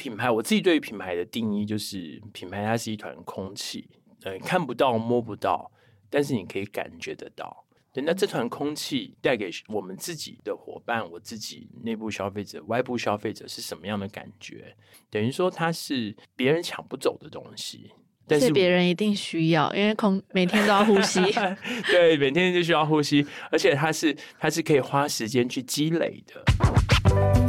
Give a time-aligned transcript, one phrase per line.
[0.00, 3.86] 品牌，我自己对于品牌的定义就是，品牌它是一团空气，
[4.22, 5.70] 呃，看不到摸不到，
[6.08, 7.66] 但是你可以感觉得到。
[7.92, 14.74] 对，那这团空气带给我们自己的伙伴，我自己内部消费者、外部消费者是什么样的感觉？
[15.10, 17.90] 等于说它是别人抢不走的东西，
[18.26, 21.20] 但是别人一定需要，因为空每天都要呼吸。
[21.92, 27.39] 对，每天就需要呼吸，而且它是它是可以花时间去积累的。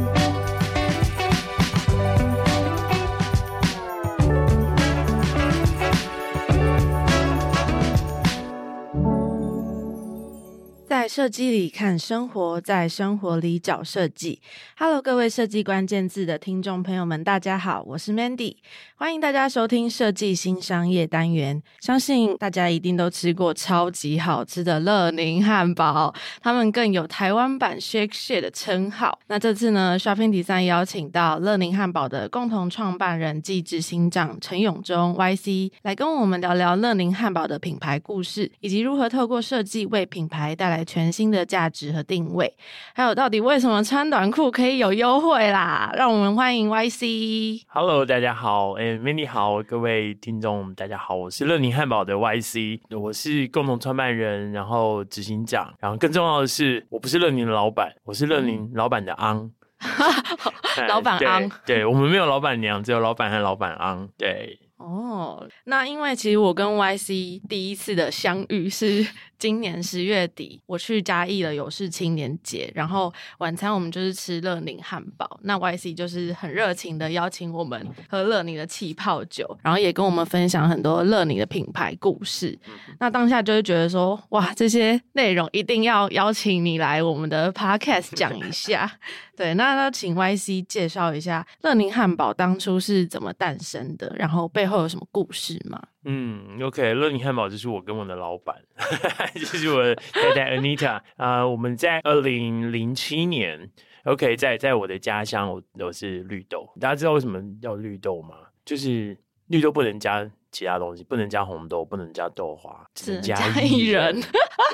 [11.12, 14.40] 设计里看生活，在生活里找设计。
[14.78, 18.56] Hello，各位设计关键字的听众朋友们，大家好，我是 Mandy，
[18.96, 21.62] 欢迎大家收听设计新商业单元。
[21.80, 29.18] 相信大家一定都吃过超级好吃的乐宁汉堡，他们更有台湾版 Shake Shack 的称号。
[29.26, 40.82] 那这次呢，Shopping Design 邀请到乐宁汉堡的共同创办人暨执行长陈永忠 YC 来跟我们聊聊乐宁汉堡的品牌故事，以及如何透过设计为品牌带来。
[40.92, 42.54] 全新的价值和定位，
[42.94, 45.90] 还有到底为什么穿短裤可以有优惠啦？
[45.96, 47.62] 让我们欢迎 YC。
[47.68, 59.50] Hello，大家好，哎，Mandy 好，各位听众大家好，我是乐宁汉堡的 YC，我是共同创办人，然后执行长，然后更重要的是，我不是乐宁的老板，我是乐宁老板的昂，
[60.88, 64.58] 老板昂，对，我们没有老板娘，只有老板和老板昂，对。
[64.78, 69.06] 哦，那因为其实我跟 YC 第一次的相遇是
[69.42, 82.56] 今年十月底，我去嘉义了有事青年节，然后晚餐我们就是吃乐宁汉堡，那 YC 就是很热情的邀请我们喝乐宁的气泡酒，然后也跟我们分享很多乐宁的品牌故事。
[83.00, 89.00] 那当下就会觉得说，哇，这些内容一定要邀请你来我们的 Podcast 讲一下。
[89.34, 95.82] 对，那那请 YC 介绍一下乐宁汉堡当初是怎么诞生的，然后背后有什么故事吗？
[96.04, 98.56] 嗯，OK，乐宁汉堡就是我跟我的老板，
[99.34, 103.70] 就是我的太太 Anita 啊、我们在二零零七年
[104.04, 106.68] ，OK，在在我的家乡，我都是绿豆。
[106.80, 108.34] 大家知道为什么要绿豆吗？
[108.64, 109.16] 就是
[109.46, 110.28] 绿豆不能加。
[110.52, 114.20] 其他东西不能加红豆，不能加豆花，只能嘉义人。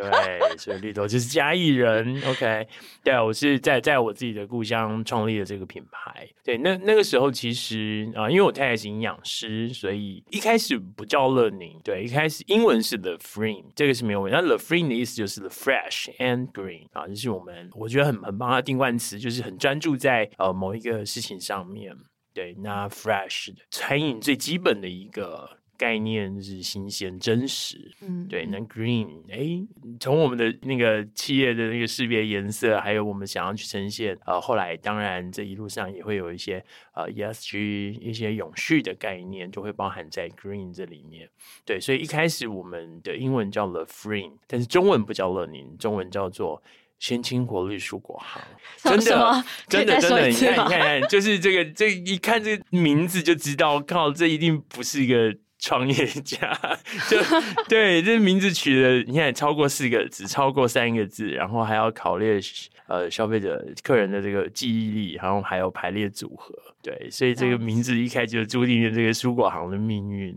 [0.01, 2.21] 对，所以绿豆就是嘉义人。
[2.27, 2.67] OK，
[3.03, 6.29] 对，我是在在我自己的故乡创立了这个品牌。
[6.45, 11.79] 对，那那个时候其实啊、呃，因为我太太是营养师，所以一开始不叫乐宁。
[11.85, 14.37] 对，一开始英文是 The Freen，这个是没有问题。
[14.37, 21.97] 那 The Freen 的意思就是 The Fresh and Green 啊，就是我们我觉得很很帮他定冠词，就是很专注在呃某一个事情上面。
[22.35, 25.58] 对，那 Fresh 的餐饮最基本的一个。
[25.79, 28.45] 概念是新鲜、真实，嗯，对。
[28.47, 29.65] 那 green，哎，
[30.01, 36.63] 从我们的那个企业的那个识别颜色，还有我们想要去呈现，呃，后来当然这一路上也会有一些
[36.95, 41.31] 呃 ESG 一些永续的概念，就会包含在 green 这里面。
[41.65, 46.61] 对，所以一开始我们的英文叫 The Freen，但是中文不叫乐宁，中文叫做
[46.99, 48.43] 鲜青活绿蔬果行。
[48.83, 55.37] 真的，真的，真的，你看，你看，就是这个，这一看这个名字就知道，靠，这一定不是一个。
[55.59, 56.59] 创业家，
[57.11, 57.19] 就
[57.69, 62.41] 对，这名字取的，你看超过四个字，超过三个字，然后还要考虑
[62.87, 70.37] 呃消费者客人的这个记忆力，然后还有排列组合，对，所以这个名字一开就注定了这个蔬果行的命运。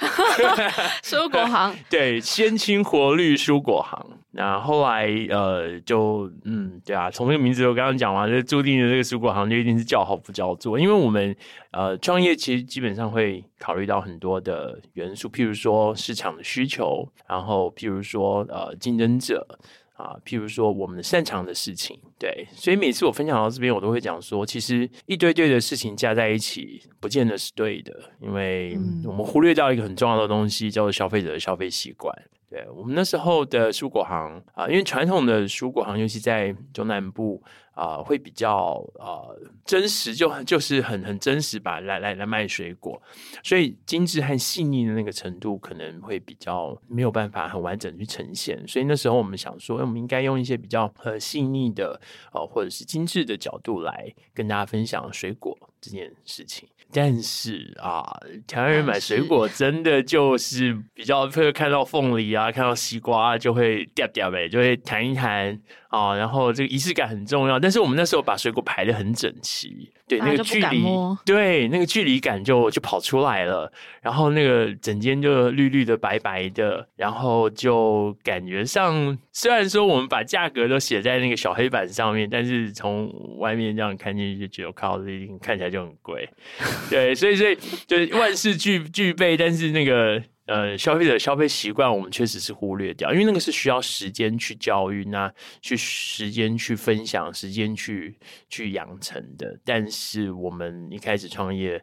[1.02, 4.06] 蔬果行， 对，先青活绿蔬果行。
[4.34, 11.36] 那后，后来呃，就嗯，对啊，从这个名字我刚刚讲完，就注定了这个蔬果行就一定是叫好不叫座，因为我们
[11.72, 19.46] 呃创业其实基本上会考虑到很多的元素，譬如说市场的需求，然后譬如说呃竞争者。
[19.94, 32.12] 啊，譬如说我们擅长的事情，对，所以每次我分享到这边，我都会讲说，其实一堆堆的事情加在一起，不见得是对的，因为我们忽略掉一个很重要的东西，叫做消费者的消费习惯。
[32.50, 37.42] 对，我们那时候的蔬果行啊，因为传统的蔬果行，尤其在中南部
[37.74, 43.00] 啊，会比较呃真实，就就是很很真实吧，来来来卖水果，
[43.42, 48.62] 所以精致和细腻的那个程度可能会比较没有办法很完整去呈现。
[48.68, 51.98] 所以那时候我们想说，我们应该用一些比较呃细腻的
[52.32, 56.68] 呃或者是精致的角度来跟大家分享水果这件事情。
[56.94, 58.04] 但是啊，
[58.46, 65.58] 台湾人买水果真的就是比较会看到凤梨啊，看到西瓜就会掉掉呗，就会弹一弹
[65.92, 67.60] 啊，然后这个仪式感很重要。
[67.60, 70.82] 但是我们那时候把水果排的很整齐，对，那个距离，
[71.26, 73.70] 对，那个距离感就就跑出来了。
[74.00, 84.98] 然后那个整间就绿绿的、白白的，然后就感觉上，虽然说我们把价格都写在那个小黑板上面，但是从外面这样看进去就觉得靠，
[85.42, 86.26] 看起来就很贵。
[86.88, 87.54] 对，所以所以
[87.86, 90.22] 就是万事俱俱备，但是那个。
[90.46, 98.18] 呃，消费者消费习惯，我们确实是忽略掉，因为那个是需要时间去教育，那去时间去分享，时间去
[98.48, 99.58] 去养成的。
[99.64, 101.82] 但是我们一开始创业，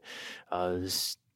[0.49, 0.81] 呃。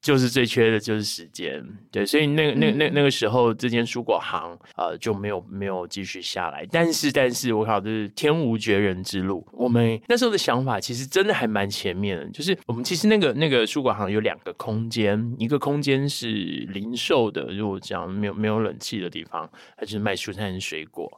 [0.04, 6.68] 就是最缺的就是时间，对，所以那个、那、那、那个时候，这间蔬果行呃就没有没有继续下来。
[6.70, 9.48] 但是，但是我靠，这是天无绝人之路。
[9.54, 21.10] 我们那时候的想法其实真的还蛮前面的，就是我们其实那个那个蔬果行有两个空间，一个空间是零售的，如果讲没有没有冷气的地方，它就是卖蔬菜跟水果。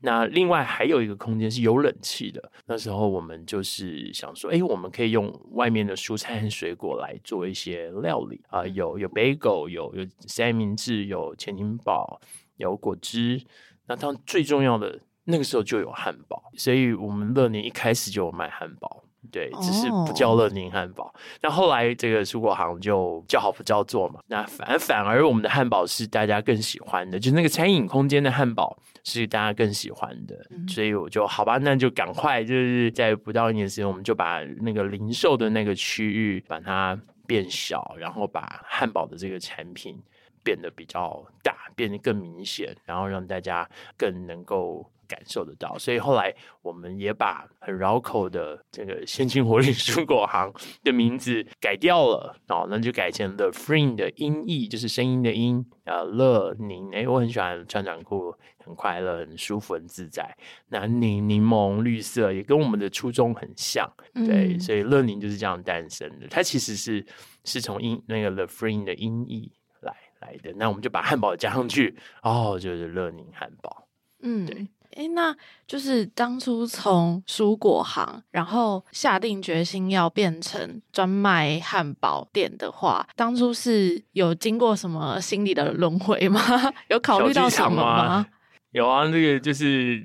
[0.00, 2.52] 那另外还有一个空间是有冷气的。
[2.66, 12.20] 那时候我们就是想说，哎，我们可以用外面的蔬菜和水果来做一些料理啊、有有 bagel，有有三明治，有前庭堡，
[12.56, 13.42] 有果汁。
[13.86, 19.04] 那当然最重要的那个时候就有汉堡，所以我们乐年一开始就有卖汉堡。
[19.30, 21.14] 对，只是不叫乐宁汉堡。
[21.40, 21.56] 那、oh.
[21.58, 24.20] 后来这个蔬果行就叫好不叫座嘛。
[24.26, 30.34] 那反反而我们的汉堡是大家更喜欢的，就是那个餐饮空间的汉堡是大家更喜欢的。
[30.50, 39.96] 嗯、所以我就好吧，那就赶快就是在不到一年时间，我们就把那个零售的那个区域把它变小，然后把汉堡的这个产品
[40.42, 44.84] 变得比较大，变得更明显，然后让大家更能够。
[45.12, 50.50] 感受得到，所以后来我们也把很绕口的这个鲜青活力 蔬果行
[50.82, 56.90] 的名字改掉了哦，那就改成 The Freen 的音译，就是声音的音啊，乐柠。
[56.94, 60.34] 哎，我很喜欢穿短裤，很快乐，很舒服，很自在。
[60.68, 66.26] 那柠柠檬绿色也跟我们的初衷很像，对，嗯、所以乐柠就是这样诞生的。
[66.28, 67.04] 它其实是
[67.44, 70.54] 是从音那个 The Freen 的音译来来的。
[70.56, 73.88] 那我们就把汉堡加上去，哦，就是乐柠汉堡。
[74.22, 74.66] 嗯，对。
[74.96, 75.34] 哎，那
[75.66, 86.40] 就是当初从蔬果行，然后下定决心要变成专卖汉堡店的话，当初是有经过什么心理的轮回吗？
[86.88, 88.26] 有考虑到什么吗？
[88.72, 90.02] 有啊，这个就是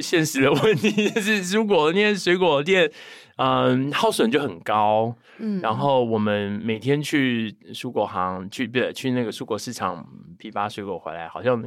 [0.00, 2.90] 现实的问题， 就是蔬果店、水果店，
[3.36, 5.14] 嗯，耗损就很高。
[5.38, 10.06] 嗯，然后我们每天去蔬果行，去不去那个蔬果市场
[10.38, 11.60] 批发水果回来，好像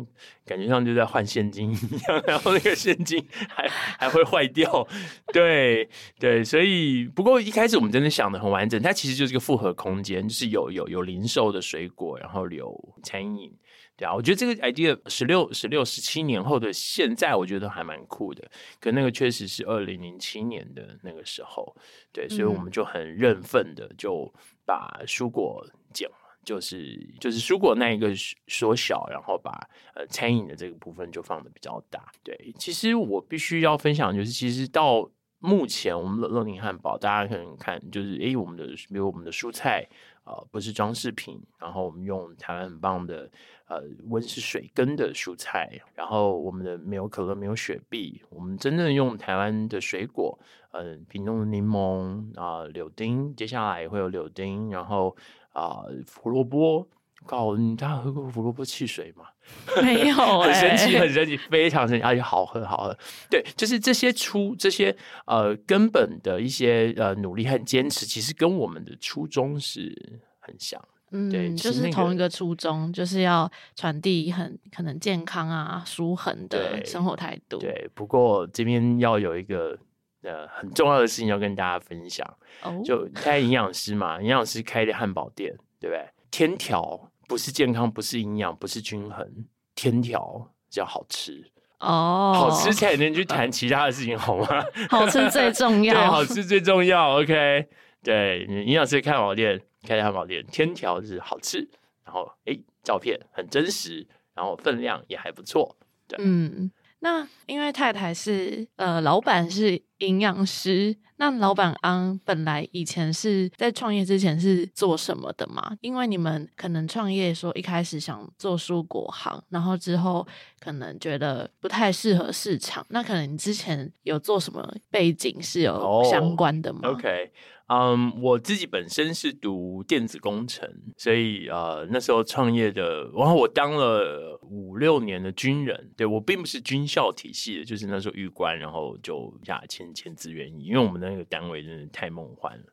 [0.44, 1.76] 感觉上就在换现金一
[2.08, 4.88] 样， 然后那个现金还还会坏掉。
[5.32, 5.88] 对
[6.20, 13.52] 对，所以不过一开始我们真的想的很完整，它其实就是个复合空间，就是有有有零售的水果，然后有餐饮。
[14.00, 18.50] 对啊，我觉得这个 idea 十六、十六、十七年后的现在，我觉得还蛮酷的。
[18.80, 21.76] 可那个确实是二零零七年的那个时候，
[22.14, 24.34] 对，所以我们就很认份的就
[24.66, 26.10] 把蔬果减，
[26.46, 28.14] 就是就是蔬果那一个
[28.48, 29.52] 缩小，然后把
[29.94, 32.10] 呃餐饮的这个部分就放的比较大。
[32.24, 39.86] 对，其实我必须要分享，就是其实到目前我们的乐宁汉堡，大家可能看就是诶，我们的比如我们的蔬菜。
[40.30, 43.28] 呃，不是装饰品，然后我们用台湾很棒的
[43.68, 50.38] 呃温室水根的蔬菜，然后我们的没有可乐，没有雪碧，我们真正用台湾的水果，
[50.72, 55.16] 呃，品种的柠檬啊、柳丁，接下来会有柳丁，然后
[55.52, 55.82] 啊、
[56.22, 56.88] 胡萝卜，
[57.30, 59.26] 告诉你，大家喝过胡萝卜汽水吗？
[59.84, 62.98] 没有、欸，很神奇，很神奇，非常神奇，而且好喝，好喝。
[63.30, 64.96] 对，就是这些初这些
[65.28, 70.84] 呃根本的一些呃努力和坚持，其实跟我们的初衷是很像。
[71.12, 77.60] 嗯，对，就是同一个初衷，就是要传递很可能健康啊、舒衡的生活态度。
[77.60, 77.72] 对。
[77.72, 79.78] 对，不过这边要有一个
[80.24, 82.28] 呃很重要的事情要跟大家分享。
[82.64, 86.10] 哦，就开营养师嘛，营养师开的汉堡店，对不对？
[86.32, 87.09] 天条。
[87.30, 89.46] 不是健康，不是营养，不是均衡，
[89.76, 91.46] 天条叫好吃
[91.80, 94.48] 哦，好吃才能去谈其他的事情，好吗？
[94.90, 97.20] 好吃最重要， 对，好吃最重要。
[97.22, 97.68] OK，
[98.02, 101.70] 对，营养师开汉堡店，开汉堡店，天条是好吃，
[102.04, 105.78] 然后哎，照片很真实，然后分量也还不错。
[106.08, 106.72] 对，嗯，
[107.02, 110.96] 那因为太太是呃，老板是营养师。
[111.22, 115.76] 那老板安本来以前是在创业之前是做什么的嘛？
[115.82, 120.26] 因为你们可能创业说一开始想做蔬果行，然后之后
[120.62, 122.86] 可能觉得不太适合市场。
[122.90, 127.32] 那可能你之前有做什么背景是有相关的吗？Oh，OK。
[127.70, 142.64] 嗯我自己本身是读电子工程，所以呃那时候创业的，然后我当了五六年的军人，对，我并不是军校体系的，就是那时候预官，然后就下签签志愿役，因为我们那个单位真的太梦幻了，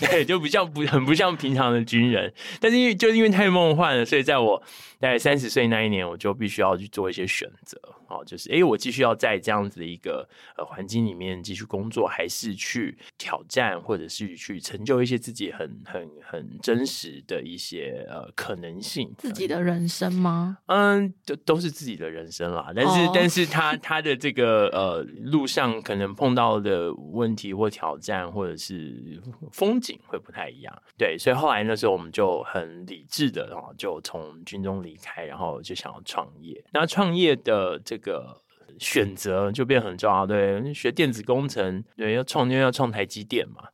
[0.00, 4.62] 对，就不像不很不像平常的军人，但是因为就是因为太梦幻了，所以在我
[4.98, 7.78] 大概三十岁那一年，我就必须要去做一些选择，
[8.08, 14.36] 哦，就是哎，我继续要在这样子的一个呃环境里面继续工作，还是去挑战，或者是。
[14.38, 20.58] 去成就一些自己很很很真实的一些呃可能性，自己的人生吗？
[20.66, 22.70] 嗯，都都是自己的人生啦。
[22.74, 23.12] 但是，oh.
[23.14, 30.82] 但是他他的这个呃路上可能碰到的问题或挑战，或者是风景会不太一样。
[30.96, 36.64] 对，所以后来那时候我们就很理智的，然后就从军中离开，然后就想要创业。
[36.72, 37.97] 那创业的这个。
[37.98, 38.36] 这个
[38.78, 43.64] 选择就变很重要，对，学电子工程，对，要创因为要创台积电嘛。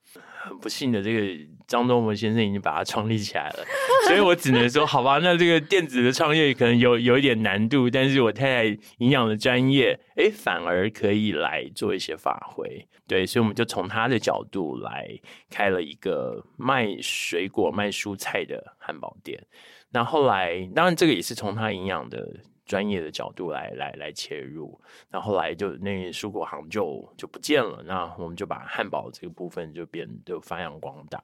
[0.60, 3.64] 不幸的，这个张忠谋先生已经把它创立起来了，
[4.06, 15.08] 所以我只能说，好吧，那这个电子的创业可能有有一点难度，但是我太太营养的专业，哎，反而可以来做一些发挥，对，所以我们就从他的角度来
[15.48, 19.42] 开了一个卖水果、卖蔬菜的汉堡店。
[19.92, 22.28] 那后来，当然这个也是从他营养的。
[22.64, 24.80] 专业的角度来来来切入，
[25.10, 31.22] 那后来就那蔬果行就就不见了，那我们就把汉堡这个部分就变就发扬光大，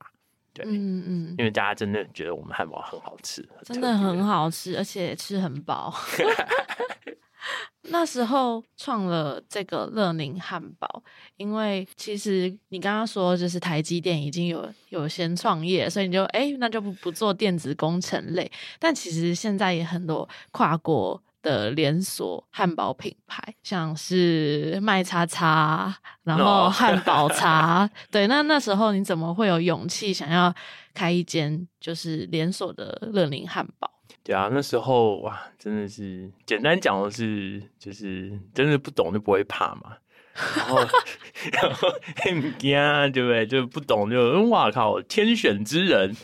[0.53, 5.95] 对，嗯嗯，因为大家真的觉得我们汉堡很好吃，真的很好吃，而且吃很饱。
[7.93, 11.03] 那时候创了这个乐宁汉堡，
[11.39, 21.21] 因为其实你刚刚说就是台积电已经有有先创业，所以你就哎，那就不不做电子工程类，但其实现在也很多跨国。
[21.43, 25.95] 的连锁汉堡品牌，像是麦叉叉，
[26.25, 27.91] 然后汉堡 茶，No.
[28.11, 30.55] 对，那那时候你怎么会有勇气想要
[30.95, 33.91] 开一间就是连锁的乐林汉堡？
[34.23, 39.97] 对啊，那时候哇，真的是简单讲的是，就是真的不懂就不会怕嘛。
[40.35, 40.79] 然后，
[41.53, 42.77] 然后很惊，
[43.13, 43.47] 对不对？
[43.47, 46.15] 就不懂就哇靠，天选之人。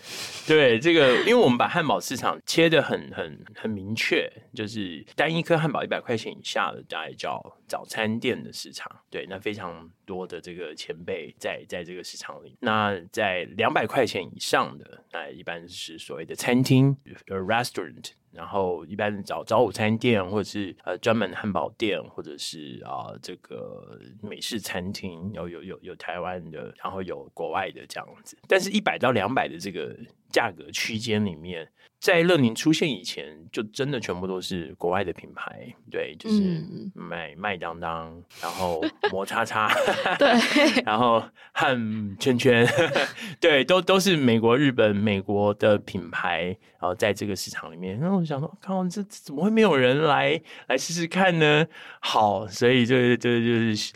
[0.46, 8.88] 对这个，因为我们把汉堡市场切得很很很明确，就是单一颗汉堡一百块钱以下的，大概叫早餐店的市场。
[9.10, 12.56] 对，那非常多的这个前辈在在这个市场里。
[12.60, 16.96] 那在两百块钱以上的，那一般是所谓的餐厅
[17.26, 18.12] ，restaurant。
[18.36, 28.36] 然后一般找找午餐店，或者是呃专门汉堡店，或者是啊、这个美式餐厅，有有有有台湾的，然后有国外的这样子。
[28.46, 29.96] 但是一百到两百的这个
[30.36, 31.66] 价格区间里面。
[31.98, 36.62] 在乐宁出现以前，就真的全部都是国外的品牌，对，就是
[36.94, 39.74] 麦麦当当，然后 摩擦擦，
[40.18, 40.28] 对，
[40.84, 42.68] 然后汉圈圈，
[43.40, 46.44] 对，都都是美国、日本、美国的品牌，
[46.78, 51.66] 然后在这个市场里面，然后我想说，靠，这怎么会没有人来来试试看呢？
[52.00, 53.92] 好，所以就就就是。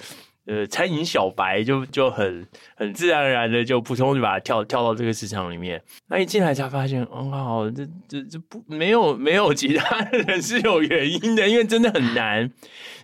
[0.51, 5.81] 呃，餐饮小白就就很很自然而然的就扑通就把它跳跳到这个市场里面。
[6.09, 12.51] 那一进来才发现，哦，这这这不没有没有其他的人是有原因的，因为真的很难。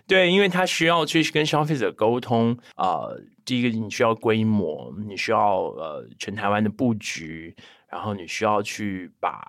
[0.05, 3.21] 对，因为他需要去跟消费者沟通啊、呃。
[3.45, 7.55] 第一个，你需要规模，你需要呃全台湾的布局，
[7.89, 9.39] 然后你需要去把。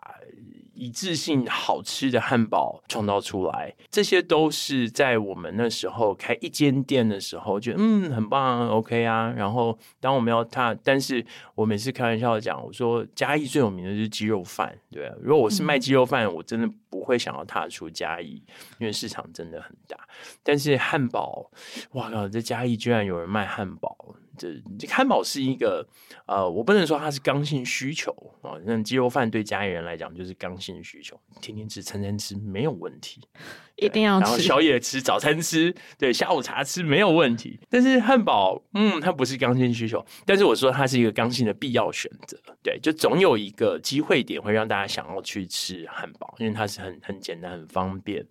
[0.78, 9.34] 一致性好吃的汉堡创造出来，这些都是在我们那时候开一间店的时候，觉得嗯很棒，OK 啊。
[9.36, 11.24] 然后当我们要踏，但是
[11.56, 15.12] 我每次开玩笑讲，我说嘉义最有名的就是鸡肉饭，对。
[15.20, 18.42] 如果我是卖鸡肉饭，我真的不会想要踏出嘉义，
[18.78, 19.98] 因为市场真的很大。
[20.44, 21.50] 但是汉堡，
[21.92, 24.14] 哇靠，这嘉义居然有人卖汉堡。
[24.38, 24.46] 这
[24.88, 25.84] 汉堡是一个，
[26.26, 28.54] 呃，我不能说它是刚性需求啊。
[28.64, 33.20] 那鸡肉饭对家里人来讲就是刚性需求，天天吃、餐餐吃没有问题，
[33.76, 34.24] 一定要吃。
[34.24, 37.58] 然后宵夜吃、早餐吃，对，下午茶吃没有问题。
[37.68, 42.38] 但是汉堡，嗯，它不是刚性需求，但是我说它是一个刚性的必要选择。
[42.62, 48.26] 对，就总有一个机会点会让大家想要去吃汉堡，因为它是很很简单、很方便。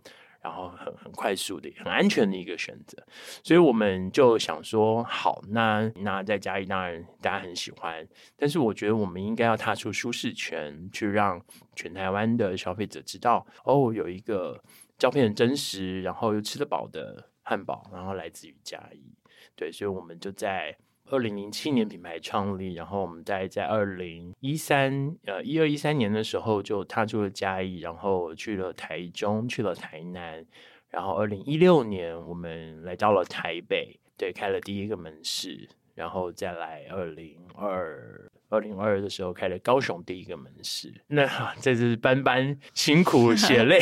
[0.48, 2.98] 然后很很快速的、很安全的一个选择，
[3.44, 11.44] 所以我们就想说，好，那那在嘉义当然大家很喜欢，但是我觉得我们应该要踏出舒适圈，去让
[11.75, 14.63] 全台湾的消费者知道，哦，有一个
[14.98, 19.13] 照片很真实，然后又吃得饱的汉堡，然后来自于嘉义。
[19.54, 20.74] 对，所以我们就在
[21.10, 30.46] 二零零七年品牌创立，然后我们大概在二零一三呃一二一三年的时候就踏出了嘉义，然后去了台中，去了台南，
[30.90, 38.30] 然后二零一六年我们来到了台北，对，开了第一个门市，然后再来二零二。
[38.50, 41.27] 二零二二的时候开了高雄第一个门市， 那
[41.60, 43.80] 这是班班辛苦血泪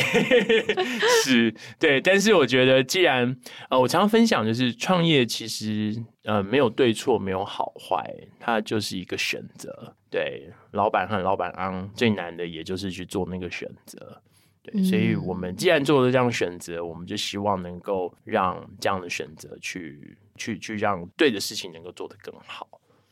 [1.24, 2.00] 是，对。
[2.00, 3.36] 但是我觉得，既然
[3.70, 5.94] 呃，我常常分享就是创业其实
[6.24, 8.04] 呃没有对错，没有好坏，
[8.40, 9.94] 它就是一个选择。
[10.10, 14.20] 对，老板和老板昂最难的也就是去做那个选择。
[14.62, 22.66] 对，所以我们既然做了这样选择，我们就希望能够让这样的选择去去去让对的事情能够做得更好。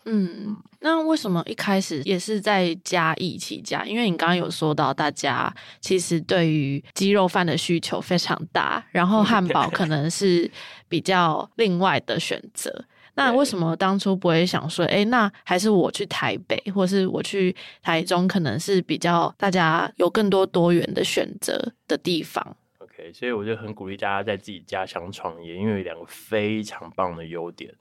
[0.06, 3.84] 嗯，那为什么一开始也是在嘉义起家？
[3.86, 10.50] 因为你刚刚有说到，大家其实对于鸡肉饭的需求非常大，然后 汉堡可能是
[10.88, 12.84] 比较另外的选择。
[13.16, 27.72] 那为什么当初不会想说，哎，那还是我去台北，或是我去台中，可能是比较大家有更多多元的选择的地方？OK，所以我就很鼓励大家在自己家乡创业，因为有两个非常棒的优点，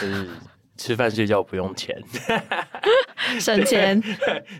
[0.00, 0.28] 就是。
[0.76, 1.96] 吃饭睡觉不用钱，
[3.40, 4.02] 省钱。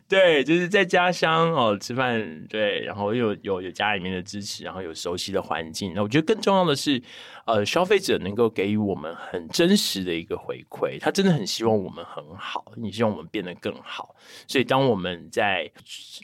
[0.08, 5.92] 对，就是在家乡哦，吃饭对，然后又有有有家里面的支持，然后有熟悉的环境。
[5.94, 7.02] 那我觉得更重要的是，
[7.46, 14.14] 呃，消费者能够给予我们很真实的一个回馈，他真的很希望我们很好，你希望我们变得更好。
[14.48, 15.70] 所以，当我们在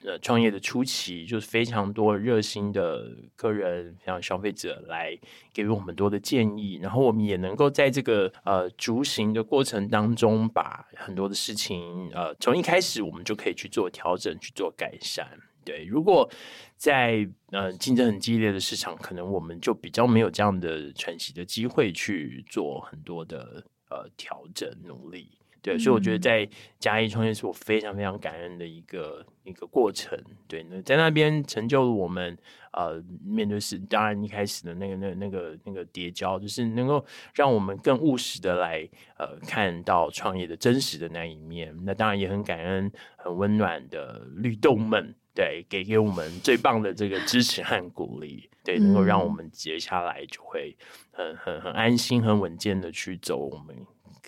[0.04, 5.16] 呃创业的初期，就是非常多热心的客人，像消费者来
[5.52, 9.88] 给予我们多的建议，然后我们也能够在这个呃逐行的过程。
[9.88, 15.28] 当中把很多的事情，呃，从一开始我们就可以去做调整，去做改善。
[15.64, 16.28] 对，如果
[16.76, 25.30] 在呃竞争很激烈的市场，可能我们就比较没有这样的喘息的机会去做很多的呃调整努力。
[25.64, 26.48] 对，所以我觉得在
[26.80, 30.20] 嘉义创业是我非常非常感恩的一个一个过程。
[30.48, 32.36] 对，那在那边成就了我们
[32.72, 38.88] 呃面对是当然一开始的那个那那个那个叠交，就是能够让我们更务实的来
[39.18, 41.72] 呃看到创业的真实的那一面。
[41.84, 50.76] 那当然也很感恩很温暖的绿豆们，对，给给我们最棒的这个支持和鼓励，对，能够让我们接下来就会
[51.10, 53.76] 很很很安心、很稳健的去走我们。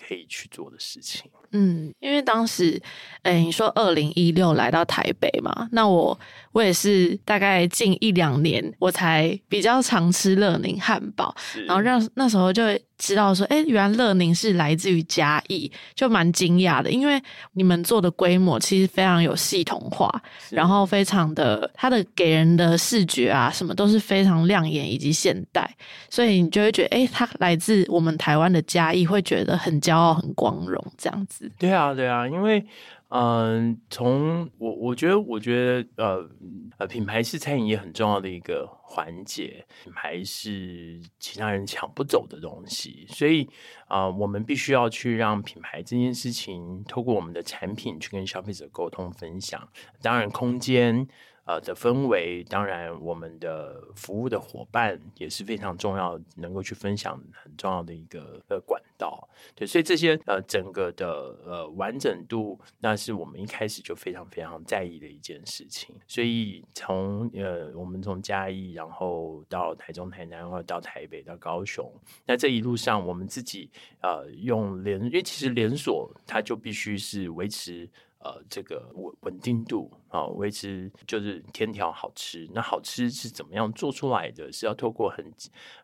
[0.07, 1.31] 可以去做的事情。
[1.51, 2.79] 嗯，因为当时，
[3.23, 6.19] 哎、欸，你说二零一六来到台北嘛，那我
[6.51, 11.33] 我也是大概近一两年，我才比较常吃乐宁汉堡，
[11.65, 12.61] 然后让那时候就
[12.97, 17.21] 知道说，哎、欸，原来乐宁是来自于嘉义，就蛮惊讶的，因为
[17.53, 20.09] 你们做的规模其实非常有系统化，
[20.49, 25.69] 然后非常的它的给人的视觉啊，什么都是非常亮眼以及现代，
[26.09, 31.51] 所以你就会觉得，哎、欸，它来自我们台湾的嘉义，会觉得很骄傲、很光荣这样子。
[31.57, 32.65] 对啊，对啊，因为，
[33.09, 36.29] 嗯、从我我觉得，我觉得，呃
[36.77, 43.49] 呃，品牌是餐饮业很重要的一个环节，品牌是其他人抢不走的东西，所以
[43.87, 49.69] 啊、我们必须要去让品牌这件事情，透过我们的产品去跟消费者沟通分享，
[50.01, 51.07] 当然空间。
[51.47, 59.27] 呃的氛围，当然我们的服务的伙伴也是非常重要，能够去分享很重要的一个呃管到。
[59.55, 61.07] 对，所以这些呃整个的
[61.45, 65.95] 呃完整度，那是我们一开始就非常非常在意的一件事情。
[66.07, 71.91] 所以从呃我们从嘉义，然后到台中、台南，或者到台北、到高雄，
[72.25, 73.69] 那这一路上我们自己
[74.01, 77.89] 呃用连，因为其实连锁它就必须是维持。
[78.25, 82.49] 呃，这个稳稳定度啊，维持就是天条好吃。
[82.55, 84.51] 那好吃是怎么样做出来的？
[84.51, 85.31] 是要透过很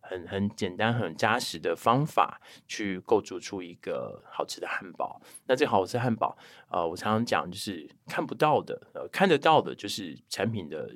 [0.02, 5.22] 很很简单、很扎实的方法去构筑出一个好吃的汉堡。
[5.46, 6.36] 那这个好吃汉堡，
[6.72, 10.90] 呃，我常常讲就是看不到的，呃，看得到的就是产品的。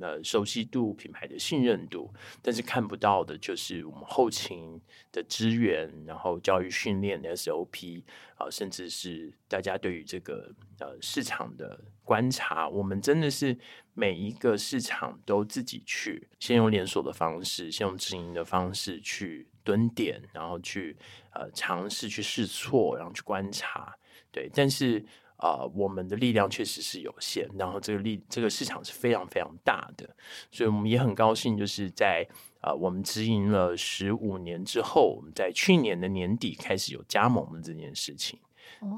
[0.00, 4.80] 呃，熟悉度、品牌的信任度，但是看不到的就是我们后勤
[5.10, 8.04] 的资源，然后教育训练的 SOP
[8.36, 13.58] 啊、甚至是大家对于这个呃市场的观察，我们真的是
[13.94, 20.96] 每一个市场都自己去，先用连锁的方式，先用直营的方式去蹲点，然后去
[21.32, 23.96] 呃尝试去试错，然后去观察，
[24.30, 25.04] 对，但是。
[25.38, 30.08] 啊、呃，我们的力量确实是有限，然后这个力这个市场是非常非常大的，
[30.52, 32.28] 所以我们也很高兴，就是在
[32.60, 38.38] 啊、呃，我们直营了十五年之后，我们在去年的年底开始有加盟的这件事情。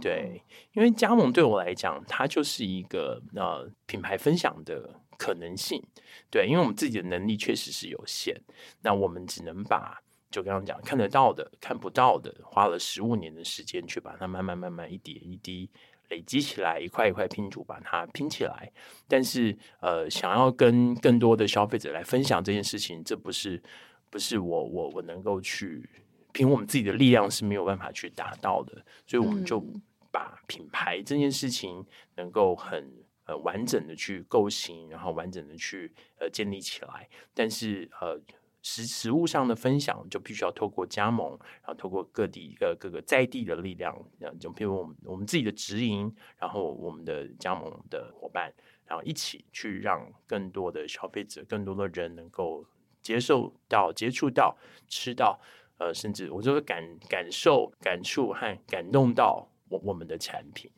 [0.03, 5.83] 对，因为加盟对我来讲，它就是一个呃品牌分享的可能性。
[6.29, 8.37] 对，因为我们自己的能力确实是有限，
[8.83, 15.71] 那我们只能把就刚刚讲看得到的、看不到的，花了十五年的时间去把它慢慢慢慢一点一滴
[16.11, 18.71] 累积起来，一块一块拼图把它拼起来。
[19.09, 23.63] 但是呃，想要跟更多的消费者来分享这件事情，这不是
[24.11, 25.89] 不是我我我能够去
[26.33, 29.65] 凭我们自己的力量是没有办法去达到的，所以我们就
[30.11, 31.85] 把品牌这件事情
[32.17, 32.93] 能够很。
[33.27, 37.09] 呃，完整的去构型，然后完整的去呃建立起来。
[37.33, 38.21] 但是呃，
[38.63, 41.31] 实实物上的分享就必须要透过加盟，
[41.63, 43.97] 然后透过各地呃各个在地的力量，
[44.39, 48.53] 就譬如我们我们自己的直营，然后我们的加盟的伙伴，
[48.87, 52.65] 然后一起去让更多的消费者、更多的人能够
[53.03, 54.57] 接受到、接触到、
[54.89, 55.41] 吃到，
[55.79, 60.71] 呃，甚至我就会感感受、感触和感动到我我们的产品。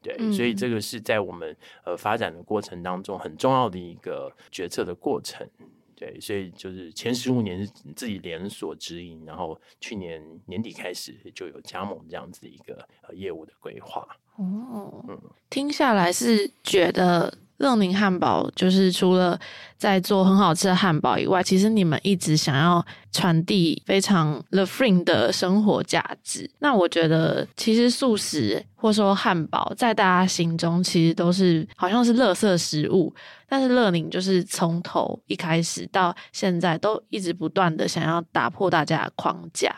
[0.00, 5.48] 对，所以这个是在我们呃发展的过程当中很重要的一个决策的过程。
[5.96, 14.06] 对，所以就是前十五年是自己连锁直营，然后去年年底开始就有加盟这样子一个呃业务的规划。
[14.36, 17.38] 哦，嗯，听下来是觉得。
[17.58, 19.38] 乐宁汉堡就是除了
[19.78, 26.50] 在做很好吃的汉堡以外，其实你们一直想要传递非常 LeFrain 的生活价值。
[26.58, 33.14] 那我觉得，其实素食或说汉堡，在大家心中其实都是好像是垃圾食物，
[33.48, 39.74] 但是乐宁就是从头一开始到现在，都一直不断的想要打破大家的框架。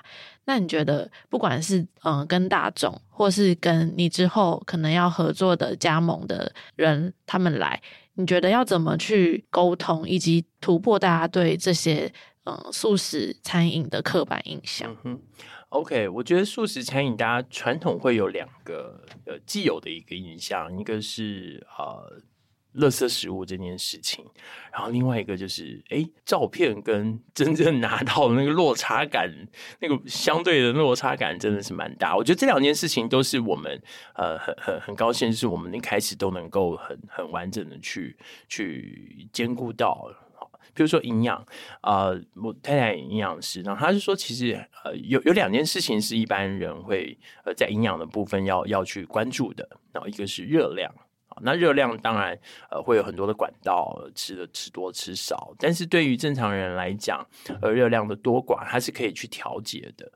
[0.46, 7.82] 那你觉得，不管是嗯、跟大众，或是跟你之后可能要合作的加盟的人，他们来，
[8.14, 12.10] 你觉得要怎么去沟通，以及突破大家对这些
[12.44, 14.96] 嗯、素食餐饮的刻板印象？
[15.04, 15.20] 嗯
[15.70, 22.22] ，OK，我觉得素食餐饮大家传统会有两个呃既有的一个印象，一个是呃。
[22.76, 24.24] 垃圾食物这件事情，
[24.72, 29.30] 然后另外一个就是，哎，照片跟真正 拿到的那个落差感，
[29.80, 32.16] 那个相对的落差感真的是蛮大。
[32.16, 33.82] 我觉得这两件事情都是我们
[34.14, 38.16] 呃很很很高兴，是我们一开始都能够很很完整的去
[38.48, 40.10] 去兼顾到。
[40.74, 41.42] 比如说营养，
[41.80, 44.52] 呃，我太太营养师，然后他是说，其实
[44.84, 50.94] 呃有有两件事情是一般人会呃在营养的部分要要去关注的，然后一个是热量。
[51.42, 52.38] 那热量当然
[52.70, 57.26] 呃会有很多的管道，吃的吃多吃少，但是对于正常人来讲，
[57.60, 60.10] 呃热量的多寡它是可以去调节的，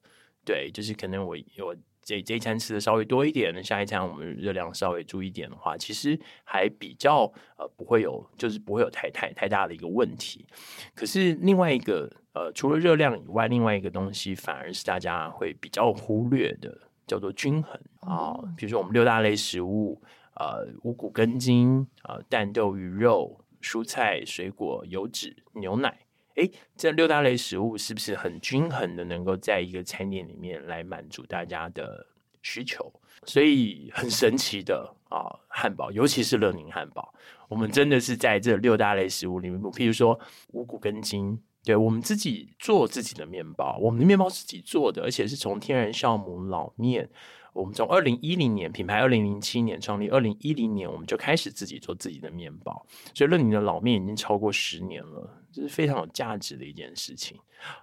[0.44, 10.46] 对，就是可能我我这这一餐吃的稍微多一点，下一餐我们热量稍微注意一点的话，其实还比较呃不会有就是不会有太太太大的一个问题。
[10.94, 20.00] 可是另外一个呃除了热量以外，另外一个东西反而是大家会比较忽略的，叫做均衡啊，呃，比如说我们六大类食物。
[20.40, 25.98] 呃，五谷根茎，呃，蛋豆鱼肉、蔬菜、水果、油脂、牛奶，
[26.36, 32.06] 诶，这六大类食物是不是很均衡的，能够在一个餐点里面来满足大家的
[32.40, 32.90] 需求？
[33.26, 37.12] 所以很神奇的啊，汉堡，尤其是乐宁汉堡，
[37.50, 40.18] 我们真的是在这六大类食物里面，譬如说
[40.52, 47.10] 五谷根茎，对，我们自己做自己的面包，我们的面包自己做的，而且是从天然酵母老面。
[47.52, 57.36] 我们从二零一零年品牌，二零零七年创立，二零一零年我们就开始自己做自己的面包，所以乐柠的老面已经超过十年了，这是非常有价值的一件事情。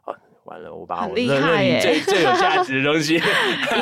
[0.06, 0.13] 啊，
[0.45, 3.21] 完了，我把我乐柠最最有价值的东西，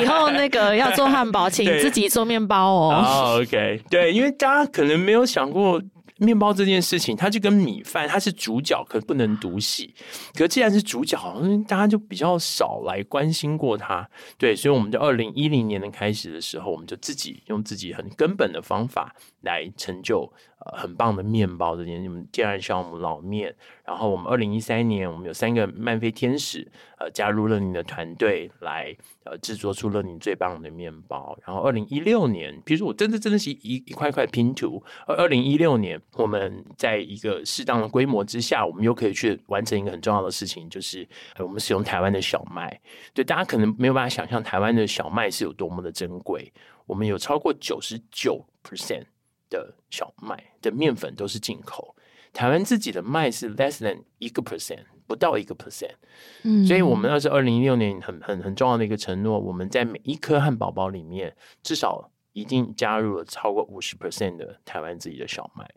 [0.02, 3.04] 以后那个 要做汉堡，请自己做面包哦。
[3.04, 5.80] Oh, OK，对，因为大家可能没有想过。
[6.18, 9.94] 面包这件事情，它就跟米饭，它是主角，可不能独戏。
[10.34, 14.08] 可既然是主角，好像大家就比较少来关心过它。
[14.38, 19.14] 对，所以我们在二零一零年的开始的时候，我们就自己用自己很根本的方法
[19.46, 20.30] 来成就。
[20.58, 23.54] 呃，很棒的面包这件，你们天然酵母老面。
[23.84, 26.66] 然后我们二零一三年，我们有三个慢飞天使，
[26.98, 31.38] 呃，加入了你的团队来，呃，制作出了你最棒的面包。
[31.46, 34.82] 然后二零一六年，比如说我真的真的是一一块块拼图。
[35.06, 41.06] 而二零一六年，我们在一个适当的规模之下，我们又可以去完成一个很重要的事情，就是
[41.36, 42.80] 呃，我们使用台湾的小麦。
[43.12, 46.50] 对，大家可能没有办法想象台湾的小麦是有多么的珍贵。
[46.86, 49.04] 我们有超过九十九 percent。
[49.48, 51.94] 的小麦的面粉都是进口，
[52.32, 55.94] 台湾自己的麦是 less than 一个 percent，不到一个 percent。
[56.42, 65.68] 嗯，所以我们那是二零一六年很很很重要的一个承诺，我们在每一颗汉堡包里面至少一定加入了超过五十 percent 的台湾自己的小麦。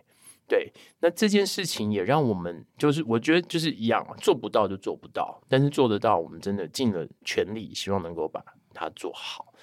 [0.47, 9.53] 对，那这件事情也让我们就是我觉得就是一样，做不到就做不到，但是做得到，我们真的尽了全力，希望能够把它做好。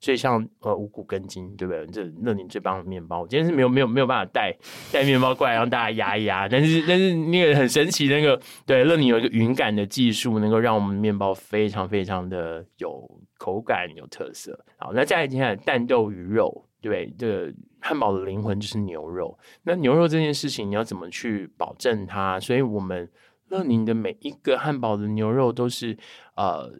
[0.00, 1.86] 所以像呃五谷根茎，对不对？
[1.88, 4.56] 这乐宁最棒的面包，我今天是没有没有没有办法带
[4.90, 14.58] 带面包过来让大家压一压，但是但是那个很神奇，那个对乐宁有一个云感的技术，能够让我们面包非常非常的有口感有特色。
[14.78, 17.14] 好，那再来接下来蛋豆鱼肉，对不对？
[17.18, 19.38] 这汉堡的灵魂就是牛肉。
[19.64, 22.40] 那牛肉这件事情，你要怎么去保证它？
[22.40, 23.06] 所以我们
[23.50, 25.98] 乐宁的每一个汉堡的牛肉都是
[26.36, 26.72] 呃。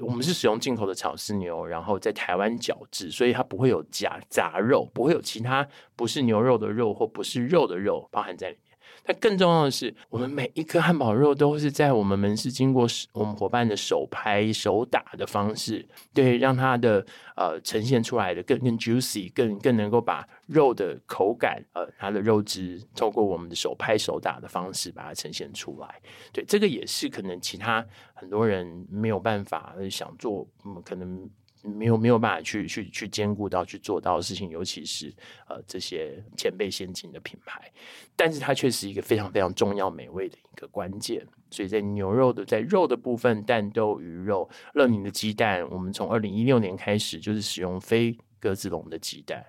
[0.00, 8.65] 我们是使用进口的草饲牛，然后在台湾绞制，所以它不会有假杂肉，不会有其他不是牛肉的肉或不是肉的肉包含在里面。
[9.06, 26.00] 但更重要的是，我们每一颗汉堡肉都是在我们门市经过我们伙伴的手拍手打的方式，对，让它的呃呈现出来的更更 juicy，更更能够把肉的口感呃它的肉质透过我们的手拍手打的方式把它呈现出来。
[26.32, 31.30] 对，这个也是可能其他很多人没有办法想做，嗯，可能。
[31.66, 35.12] 没有没有办法去去去兼顾到去做到的事情，尤其是
[35.48, 37.70] 呃这些前辈先进的品牌，
[38.14, 41.26] 但是它却是一个非常非常重要美味的一个关键。
[41.50, 49.44] 所以在牛肉的在肉的部分，蛋豆鱼肉、乐宁的鸡蛋，我们从二零一六年开始就是使用非鸽子笼的鸡蛋。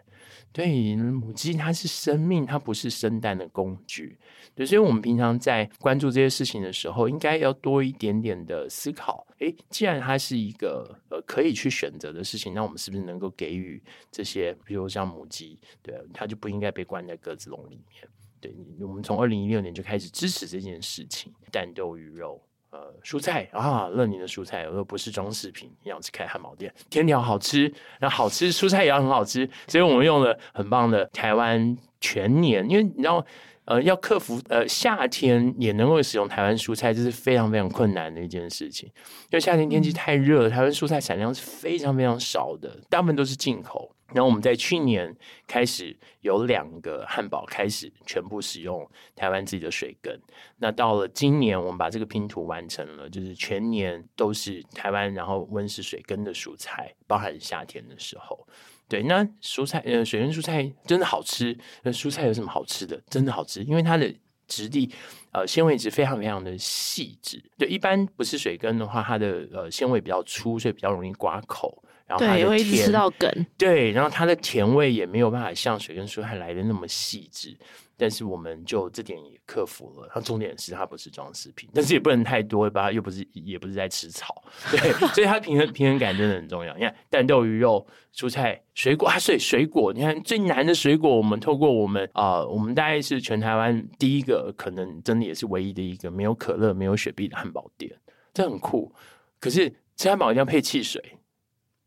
[0.58, 4.17] 对，母鸡它是生命，它不是生蛋的工具。
[4.56, 9.24] 对，所以我们平常在关注这些事情的时候，应该要多一点点的思考。
[9.38, 13.80] 诶，既然它是一个呃可以去选择的事情，那我们是不是能够给予
[14.12, 18.10] 这些，比如像母鸡，对，它就不应该被关在鸽子笼里面。
[18.41, 22.41] 对，我们从二零一六年就开始支持这件事情，蛋豆鱼肉。
[22.69, 25.71] 呃，蔬菜啊，乐柠的蔬菜，我说不是装饰品。
[25.84, 33.25] 一样是开汉堡店，天条好吃，那好吃，蔬菜也要很好吃，所以我们用了很棒的台湾全年，因为你知道，
[33.65, 38.89] 呃，要克服呃夏天也能够使用台湾蔬菜，这是非常非常困难的一件事情。
[39.30, 43.89] 因为夏天天气太热，台湾蔬菜产量是非常非常少的，大部分都是进口。
[44.13, 45.15] 然后我们在去年
[45.46, 50.17] 开始有两个汉堡开始全部使用台湾自己的水耕，
[50.58, 58.48] 那到了今年我们把这个拼图完成了，就是全年都是台湾然后温室水耕的蔬菜，包含夏天的时候。
[58.89, 61.58] 对，那蔬菜呃水耕蔬菜真的好吃。
[61.84, 62.98] 那蔬菜有什么好吃的？
[63.10, 64.15] 真的好吃，因为它的
[64.48, 64.89] 质地
[65.34, 67.43] 呃纤维质非常非常的细致。
[67.58, 71.84] 对，一般不是水耕的话，它的呃纤维比较粗，所以比较容易刮口。
[72.08, 73.46] 然后它的甜，对，我一直吃到梗。
[73.58, 77.54] 对，然后它的甜味也没有办法像水跟蔬菜来的那么细致，
[77.98, 80.10] 但是我们就这点也克服了。
[80.13, 84.41] 它重点是它不是装饰品，但是也不能太多吧，又不是也不是在吃草，
[84.72, 84.80] 对，
[85.13, 86.74] 所以它平衡平衡感真的很重要。
[86.76, 97.91] 你看蛋豆鱼肉、蔬菜、水果啊，所以水果，你看最难的水果，我们透过我们啊、呃，我们大概是全台湾第一个，可能真的也是唯一的一个没有可乐、没有雪碧的汉堡店，
[98.34, 98.93] 这很酷。
[99.41, 101.04] 可是吃汉堡一定要配汽水。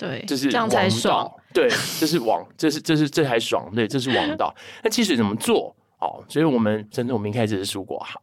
[0.00, 1.30] 对，这是这样才爽。
[1.52, 3.70] 对，这是王，这是这是这才爽。
[3.74, 4.54] 对，这是王道。
[4.82, 5.76] 那汽水怎么做？
[5.98, 8.18] 哦，所以我们真的，我们一开始是蔬果行。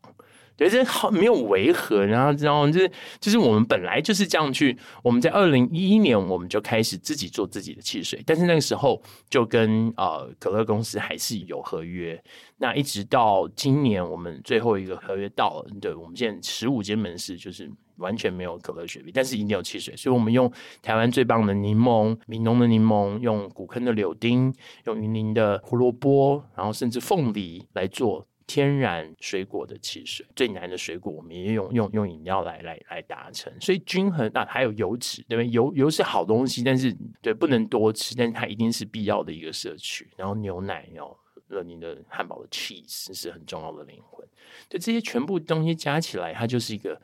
[0.57, 2.71] 对，这好没有违和，然后知道吗？
[2.71, 4.77] 就是就是我们本来就是这样去。
[5.03, 12.21] 我们在二零一一年，我们就开始自己做自己的汽水，但是那个时候就跟呃可乐公司还是有合约。
[12.57, 17.71] 那一直到今年，我们最后一个合约到了，对，我们现在十五间门市就是。
[17.97, 20.47] 完全没有可乐雪碧，但是一定有汽水，所以我们用
[20.83, 24.53] 台湾最棒的柠檬，闽农的柠檬，用古坑的柳丁，
[24.85, 30.25] 用云林的胡萝卜，然后甚至凤梨来做天然水果的汽水。
[30.35, 33.53] 最难的水果，我们也用用用饮料来来来达成。
[33.61, 35.49] 所以均衡啊，还有油脂，对不对？
[35.51, 40.09] 油油是好东西，但是对不能多吃，但是它一定是必要的一个摄取。
[40.15, 41.15] 然后牛奶要
[41.49, 44.25] 乐柠的汉堡的 cheese 是很重要的灵魂。
[44.67, 46.99] 对这些全部东西加起来，它就是一个。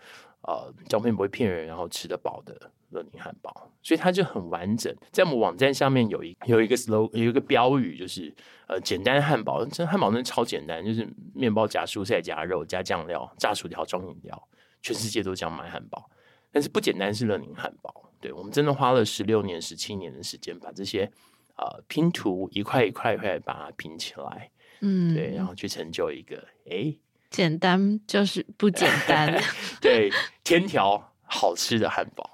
[0.46, 4.96] 呃，照片不会骗人，然后吃得饱的乐柠汉堡，所以它就很完整。
[5.12, 8.34] 在我们网站上面有一有一个 slogan，有一个标语，就是
[8.68, 9.66] 呃，简单汉堡。
[9.66, 14.48] 这汉堡真的超简单，就是面包加蔬菜加肉加酱料，炸薯条装饮料，
[14.82, 16.10] 全世界都这样卖汉堡。
[16.52, 21.12] 但是不简单是乐柠汉堡，对，我们真的花了十六年、十七年的时间，把这些
[21.58, 24.52] 呃拼图一块一块一块把它拼起来，
[24.82, 26.96] 嗯，对，然后去成就一个哎。
[27.32, 29.42] 简单就是不简单，
[29.82, 30.12] 对，
[30.44, 32.33] 天条好吃的汉堡，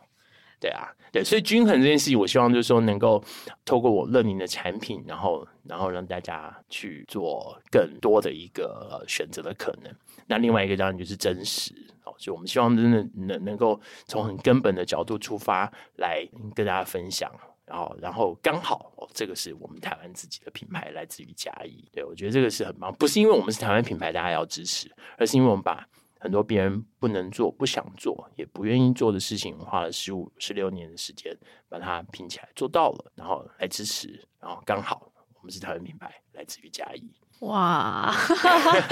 [0.60, 3.24] 对啊，对，所以均衡这件事情，我希望就是说能够
[3.63, 9.93] 透过我乐柠的产品，然后然后让大家去做更多的一个选择的可能。
[10.28, 17.32] 那另外一个当然就是真实哦，所以我们希望真的能能够从很根本的角度出发来跟大家分享。
[17.65, 21.88] 然后，然后刚好哦，这个是我们台湾自己的品牌，来自于嘉义。
[21.93, 25.88] 对，我觉得这个是很棒，不是因为我们是台湾品牌，大家要支持，而是因为我们把
[26.19, 31.36] 很多别人不能做、不想做、也不愿意做的事情，花了十五、十六年的时间
[31.67, 37.10] 把它拼起来做到了，然后来支持，然后刚好我们是台湾品牌，来自于嘉义。
[37.39, 38.13] 哇，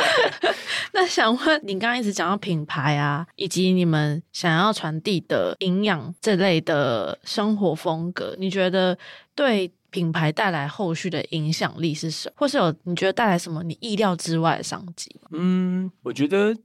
[0.94, 8.98] 那想问你，刚刚一直讲到品牌啊，以及你们想要传递的营养这类的生活风格，你觉得
[9.36, 12.36] 对品牌带来后续的影响力是什么？
[12.38, 15.14] 或是有你觉得带来什么你意料之外的商机？
[15.32, 16.56] 嗯，我觉得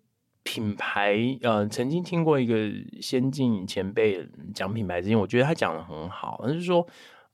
[0.43, 6.87] 品牌，呃，曾经听过一个先进前辈讲品牌之前，我觉得他讲的很好，就是说，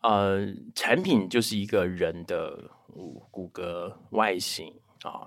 [0.03, 2.71] 呃，产品就是一个人的。
[3.31, 5.23] 骨骼外形啊，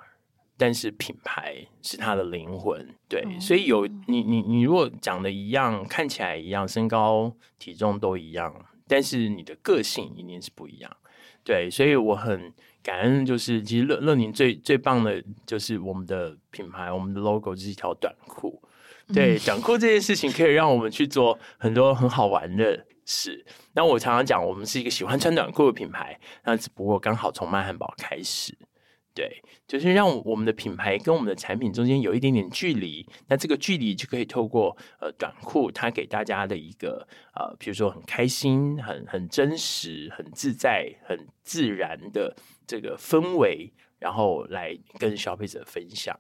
[0.58, 8.54] 但是品牌是他的灵魂，对，嗯、所以有你你你如果长得一样，看起来一样，身高体重都一样，
[8.90, 10.98] 但是你的个性一定是不一样，
[11.44, 18.62] 对，所以我很感恩，就是其实乐乐宁最最棒的就是我们的品牌，我们的 logo 就是一条短裤，
[19.14, 22.86] 对，短裤这件事情可以让我们去做很多很好玩的。
[23.04, 28.56] 事，那我常常讲，我们是一个喜欢穿短裤的品牌，那只不过刚好从卖汉堡开始，
[29.14, 42.34] 对，就是让我们的品牌跟我们的产品中间有一点点距离，那这个距离就可以透过呃短裤，它给大家的一个呃，比如说很开心、很很真实、很自在、很自然的
[42.66, 46.18] 这个氛围，然后来跟消费者分享。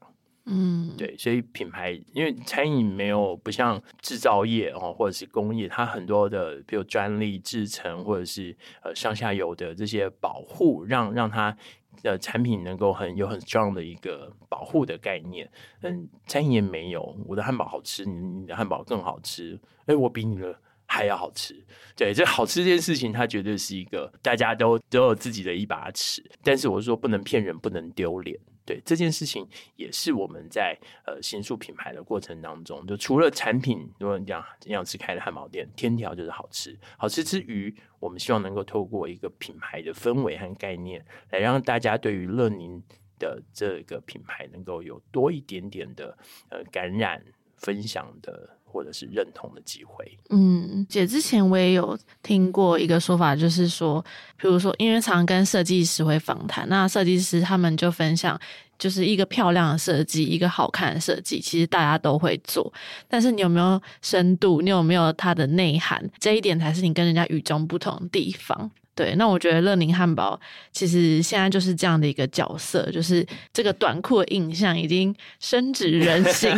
[0.47, 11.55] 嗯，对，所以品牌因为餐饮没有不像制造业哦，或者是工业，它很多的比如专利制成或者是呃上下游的这些保护，让让它
[12.03, 15.49] 呃产品能够很有很强的一个保护的概念。
[15.81, 21.55] 嗯餐饮也没有，我的汉堡好吃，你你的汉堡更好吃，哎，我比你的还要好吃。
[21.95, 26.23] 对，这好吃这件事情，它绝对是一个大家都都有自己的一把尺。
[26.43, 28.37] 但是我是说，不能骗人，不能丢脸。
[28.71, 42.81] 对这件事情，也是我们在呃新塑品牌的过程当中，就除了产品，如果你讲营养师开的汉堡店，天条就是好吃，好吃之余，我们希望能够透过一个品牌的氛围和概念，来让大家对于乐宁
[43.19, 46.17] 的这个品牌能够有多一点点的
[46.49, 47.21] 呃感染、
[47.57, 48.57] 分享的。
[48.71, 50.17] 或者是认同的机会。
[50.29, 54.03] 嗯，姐之前我也有听过一个说法，就是说，
[54.37, 58.39] 比如说，因为常跟设计师会访谈，那设计师他们就分享，
[58.79, 62.71] 就是一个漂亮的设计，一个好看的设计，其实大家都会做，
[63.07, 68.71] 但是你有没有深度，你有没有它的内涵，这一点才是你跟人家与众不同的地方。
[68.93, 70.39] 对，那我觉得乐宁汉堡
[70.71, 76.49] 其实现在就是这样的一个角色，就是这个短裤的印象已经深植人心。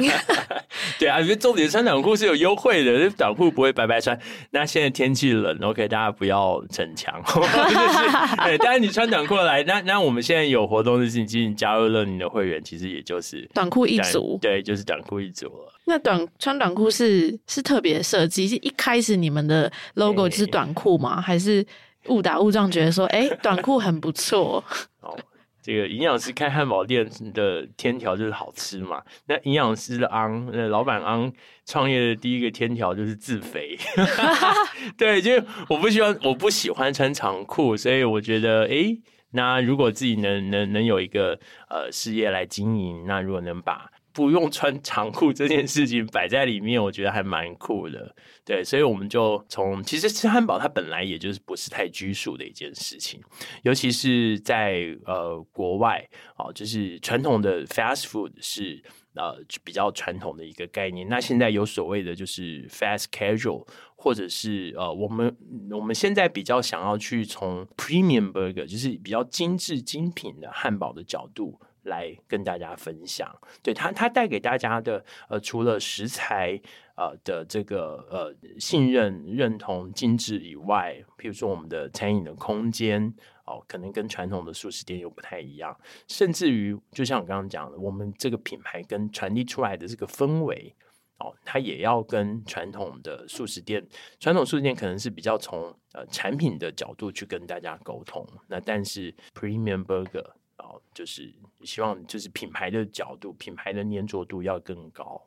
[0.97, 4.19] 对啊，因为重点穿短裤是有优惠的，短裤不会白白穿。
[4.49, 7.13] 那现在天气冷，OK，大家不要逞强。
[8.43, 14.39] 对，当然你穿短裤来，那那我们现在有活动的是，其实你加入乐宁的会员，其实也就是短裤一组。
[14.41, 15.71] 对，就是短裤一组了。
[15.85, 21.21] 那短穿短裤是是特别设计，是一开始你们的 logo 就是短裤吗？
[21.21, 21.63] 还是？
[22.07, 24.63] 误打误撞觉得说，哎、欸，短裤很不错。
[25.01, 25.17] 哦，
[25.61, 29.01] 这个营养师开汉堡店的天条就是好吃嘛。
[29.27, 31.31] 那营养师的昂，那老板昂
[31.65, 33.77] 创业的第一个天条就是自肥。
[34.97, 35.31] 对，就
[35.69, 41.39] 我不喜欢，我不喜欢穿长裤，所以我觉得，哎、欸，那如果自己能能能有一个
[41.69, 43.89] 呃事业来经营，那如果能把。
[44.13, 48.15] 不用穿长裤这件事情摆在里面，我觉得还蛮酷的。
[48.45, 53.19] 对，所以我们就从其实吃汉堡它本来也就是不是太拘束的一件事情，
[53.63, 58.83] 尤其是在呃国外啊，就是传统的 fast food 是
[59.15, 61.07] 呃比较传统的一个概念。
[61.09, 65.35] 那现在有所谓的就是 fast casual，或者是呃我们
[65.71, 71.59] 我们现在比较想要去从 premium burger，就是比较精致精品的汉堡的角度。
[71.83, 73.29] 来跟大家分享，
[73.61, 76.59] 对他，他带给大家的，呃，除了食材，
[76.95, 83.13] 呃的这个呃信任、认同、精致以外，譬如说我们的餐饮的空间，
[83.45, 90.73] 哦、可能跟传统的速食店又不太一样，甚至于，就像我刚刚讲的，我们这个品牌跟传递出来的这个氛围，
[91.19, 93.85] 哦、它也要跟传统的速食店，
[94.19, 100.31] 传统速食店可能是比较从呃产品的角度去跟大家沟通，那但是 Premium Burger。
[100.57, 105.21] 哦，就是希望就是品牌的角度，品牌的粘着度要更高，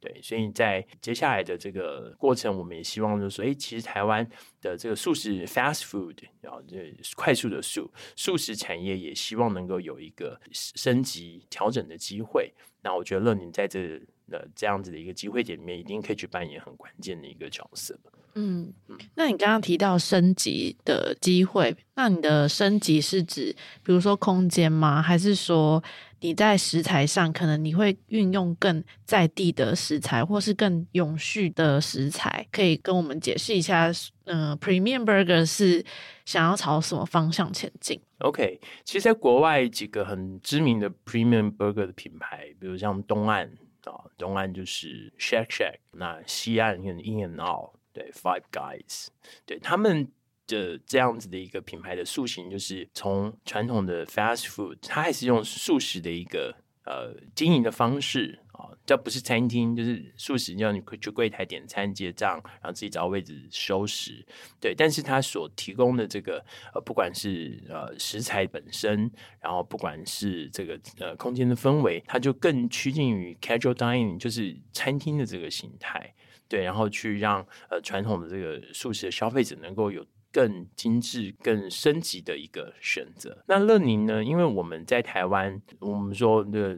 [0.00, 4.28] 对，所以在接下来的这个过程，我们也希望就是说，哎，其实台湾
[4.60, 12.52] 的这个素食 fast food，然后这快速的素素食产业，也希望能够有一个升级调整的机会。
[12.82, 14.00] 那我觉得乐宁在这
[14.32, 17.96] 呃这样子的一个机会点里面，一定可以去扮演很关键的一个角色。
[18.34, 18.72] 嗯，
[19.14, 25.02] 那你刚刚提到升级的机会，那你的升级是指比如说空间吗？
[25.02, 25.82] 还是说
[26.20, 33.90] 你在食材上可能你会运用更在地的食材，或是更永续的食材，可以跟我们解释一下，
[34.24, 35.84] 嗯、呃，Premium Burger 是
[36.24, 43.46] 想要朝什么方向前进？OK，其实，在国外几个很知名的 Premium Burger 的品牌，比如像东岸
[43.84, 49.08] 啊，东岸就是 Shake Shack，那西岸跟 In and Out，对，Five Guys，
[49.44, 50.10] 对他们。
[50.48, 64.26] 的这样子的一个品牌的塑形，就是从传统的 fast food，它还是用素食的一个呃经营的方式啊，这不是餐厅，就是素食，叫你去柜台点餐结账，然后自己找位置收拾。
[64.60, 76.12] 对，但是它所提供的这个呃，不管是呃食材本身，然后不管是这个呃空间的氛围，它就更趋近于 casual dining，就是餐厅的这个形态。
[76.52, 80.04] 对，然后去让呃传统的这个素食的消费者能够有。
[80.34, 83.44] 更精致、更升级的一个选择。
[83.46, 84.24] 那乐宁呢？
[84.24, 86.74] 因为我们在台湾，我们说的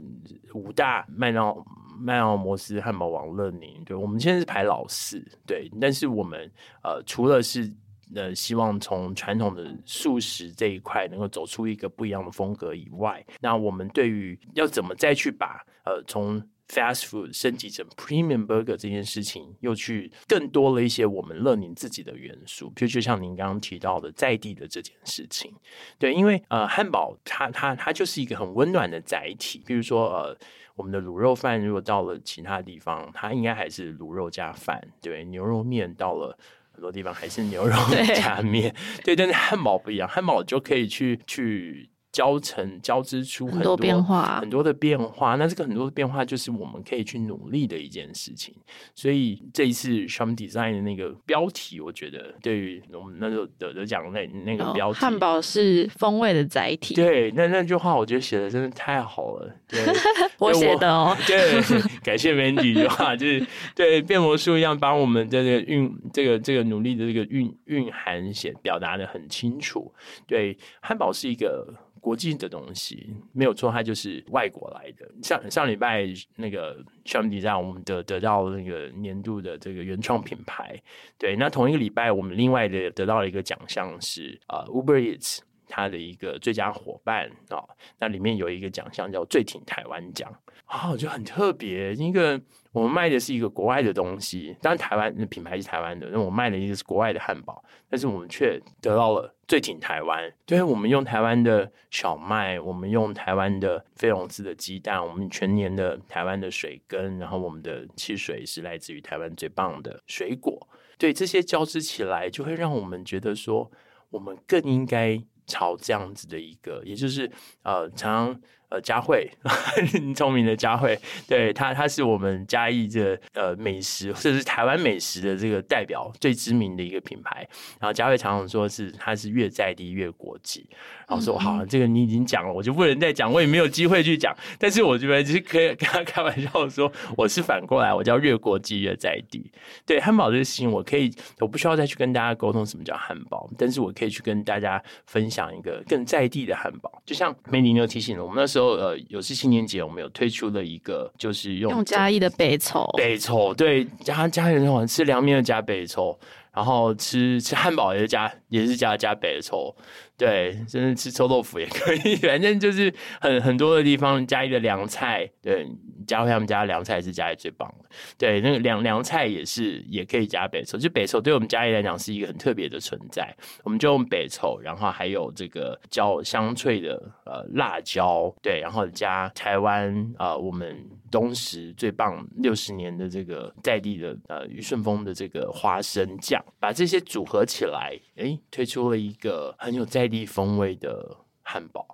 [0.55, 1.55] 五大麦当
[1.97, 5.71] 麦当摩斯汉堡王乐宁，对，我们现在是排老四，对。
[5.81, 6.51] 但是我们
[6.83, 7.73] 呃，除了是
[8.13, 16.43] 呃，希望从传统的素食这一块能够走出一个不一样的风格以外，那我们对于要怎么再去把呃从
[16.75, 25.55] Fast food 升级成 Premium Burger 这件事情，又去更多了一些我们乐宁自己的元素，就就像您刚刚提到的在地的这件事情。
[26.01, 29.63] 对，因为呃，汉堡它它它就是一个很温暖的载体。
[29.65, 30.37] 比如说呃，
[30.75, 34.85] 我们的卤肉饭如果到了其他地方，它应该还是卤肉加饭。
[35.01, 36.37] 对，牛肉面到了
[36.73, 37.77] 很多地方还是牛肉
[38.17, 38.75] 加面。
[39.05, 41.89] 对，对，但是汉堡不一样，汉堡就可以去去。
[42.15, 45.35] 交成交织出很多，变化，很多的变化。
[45.35, 48.55] 那这个很多的变化，就是我们可以去努力的一件事情。
[48.95, 56.95] 所以这一次 Charm Design 的那个标题，我觉得对于我们那时候得得奖那那个标题，汉堡是风味的载体。
[56.95, 59.53] 对，那那句话我觉得写的真的太好了。
[59.67, 59.81] 对，
[60.39, 61.17] 我写的哦。
[61.27, 61.61] 对，
[62.05, 63.45] 感谢 Mandy 的话，就是
[63.75, 69.93] 对变魔术一样，把我们的这个运这个这个努力的这个蕴蕴含写表达的很清楚。
[70.29, 71.75] 对，汉堡是一个。
[72.05, 75.11] 国际的东西没有错，它就是外国来的。
[75.23, 76.05] 上上礼拜
[76.37, 76.77] 那个
[77.07, 80.79] Charm Design 我们得得到那个年度的这个原创品牌。
[81.19, 87.69] 对，那同一个礼拜，我们另外的得到了一个奖项是啊、，UberEats 它的一个最佳伙伴啊、哦。
[87.99, 90.31] 那里面有一个奖项叫最挺台湾奖
[90.67, 92.39] 啊，我觉得很特别，一个。
[92.73, 100.33] 我们卖的是一个国外的东西，当然台湾的品牌是台湾的，那我卖的一个是国外的汉堡，但是我们却得到了最挺台湾。
[100.47, 110.69] 对，我们用台湾的小麦，我们用台湾的非笼饲的鸡蛋，我们全年的台湾的水根，然后我们的汽水是来自于台湾最棒的水果。
[110.99, 113.71] 对，这些交织起来，就会让我们觉得说，
[114.11, 117.31] 我们更应该朝这样子的一个，也就是
[117.63, 118.41] 呃，常。
[118.75, 119.31] 呃，佳慧，
[120.17, 120.99] 聪明的佳慧，
[121.29, 127.47] 对他，他是我们嘉义这呃美食，或者是台湾美食的这个代表，最知名的一个品牌。
[127.79, 130.69] 然后佳慧常常说是，他是越在地越国际。
[131.07, 134.35] 然后说好，这个你已经讲了，我就不能再讲，我也没有机会去讲。
[134.59, 139.53] 但是我觉得就是可以跟他开玩笑说，我是反过来，我叫越国际越在地。
[139.87, 146.91] 对汉堡这个事情，我可以，我不需要再去跟大家沟通什么叫汉堡，但是我可以去跟大家分享一个更在地的汉堡。
[147.07, 156.19] 就像美妮又提醒了我们那时候，呃，有是青年节，我们有推出了一个，就是用用嘉义的北丑，北丑对，嘉嘉义人喜欢吃凉面的加北丑，
[156.53, 159.75] 然后吃吃汉堡也是加也是加加白醋。
[160.17, 165.67] 对，甚至吃臭豆腐也可以， 反正就是很很多的地方，加一的凉菜，对，
[166.07, 167.89] 佳慧他们家的凉菜是嘉义最棒的。
[168.17, 173.35] 对，那个凉凉菜也是也可以加白醋，就白醋对我们家里来讲是一个很特别的存在。
[173.65, 176.95] 我们就用白醋，然后还有这个焦香脆的
[177.25, 180.77] 呃辣椒，对，然后加台湾啊、呃、我们
[181.15, 191.87] 东石最棒六十年的这个在地的呃于顺丰的这个花生酱，把这些组合起来，哎，推出了一个很有在地风味的汉堡，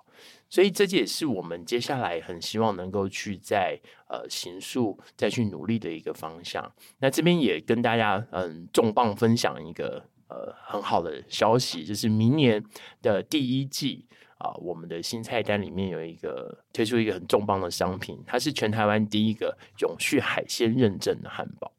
[0.49, 6.73] 所以这也是我们接下来很希望能够去在呃行数再去努力的一个方向。
[6.97, 12.63] 那这边也跟大家嗯重磅分享一个呃很好的消息，就是明年
[13.03, 14.07] 的第一季
[14.41, 21.71] 啊、呃，我们的新菜单里面有一个推出一个很重磅的商品，它是全台湾第一个永续海鲜认证的汉堡。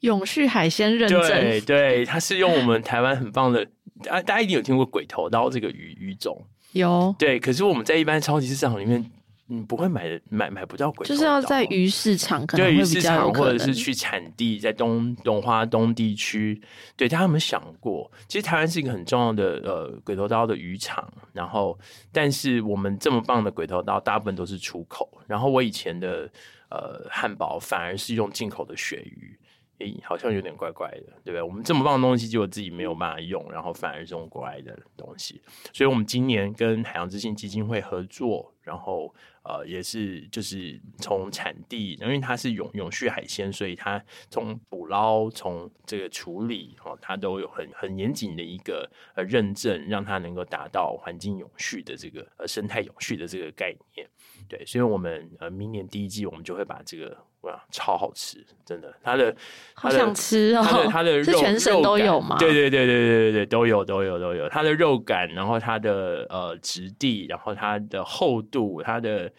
[0.00, 3.68] 永续海鲜认证，对对，它是用我们台湾很棒的。
[4.08, 6.40] 啊大家一定有听过鬼头刀这个鱼鱼种，
[6.70, 9.10] 有，对，可是我们在一般超级市场里面
[9.50, 16.60] 你不会买买买不到鬼头刀，就是要在鱼市场可能会比较有可能，或者是去产地，在东东花东地区，
[16.96, 18.10] 对，他有没有想过？
[18.28, 21.78] 其实台湾是一个很重要的呃鬼头刀的渔场，然后
[22.12, 25.10] 但是我们这么棒的鬼头刀，大部分都是出口。
[25.26, 26.30] 然后我以前的
[26.70, 29.38] 呃汉堡反而是用进口的鳕鱼。
[29.78, 31.40] 诶，好像有点怪怪的，对不对？
[31.40, 35.40] 我们这么棒的东西，结果自己没有办法用，然后反而是用国外的东西。
[35.72, 54.06] 所以，我们今年跟海洋之心基金会合作，然后呃，也是就是从产地，因为它是永永续海鲜，所以它从捕捞、从这个处理，哦，它都有很很严谨的一个呃认证，让它能够达到环境永续的这个呃生态永续的这个概念。
[54.48, 57.16] 对，所以我们呃明年第一季，我们就会把这个。
[57.42, 58.92] 哇，超好吃，真的！
[59.00, 59.32] 它的，
[59.72, 60.62] 好想吃哦。
[60.68, 62.36] 它的 它的肉是全省都有吗？
[62.36, 64.48] 对对对对对对对，都有都有都有。
[64.48, 69.30] 它的肉感，然后它的呃质地，然后它的厚度，它的。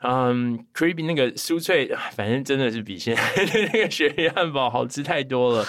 [0.00, 5.64] 嗯、，creepy 那个酥脆，反正真的是比现在的那个鳕鱼汉堡好吃太多了。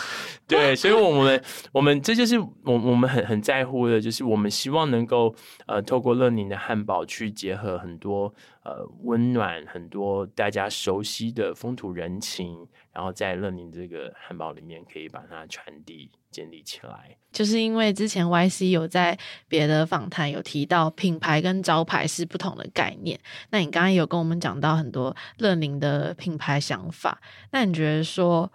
[0.48, 5.34] 对，所以我们我们这就是我我们很很在乎的，就是我们希望能够
[5.68, 12.68] 呃透过乐宁的汉堡去结合很多呃温暖，很多大家熟悉的风土人情，
[13.00, 16.12] 然后在乐宁这个汉堡里面可以把它传递。
[16.32, 23.20] 建立起来，就是因为之前 YC 有在别的访谈有提到品牌跟招牌是不同的概念。
[23.50, 27.20] 那你刚刚有跟我们讲到很多乐宁的品牌想法。
[27.50, 28.52] 那你觉得说，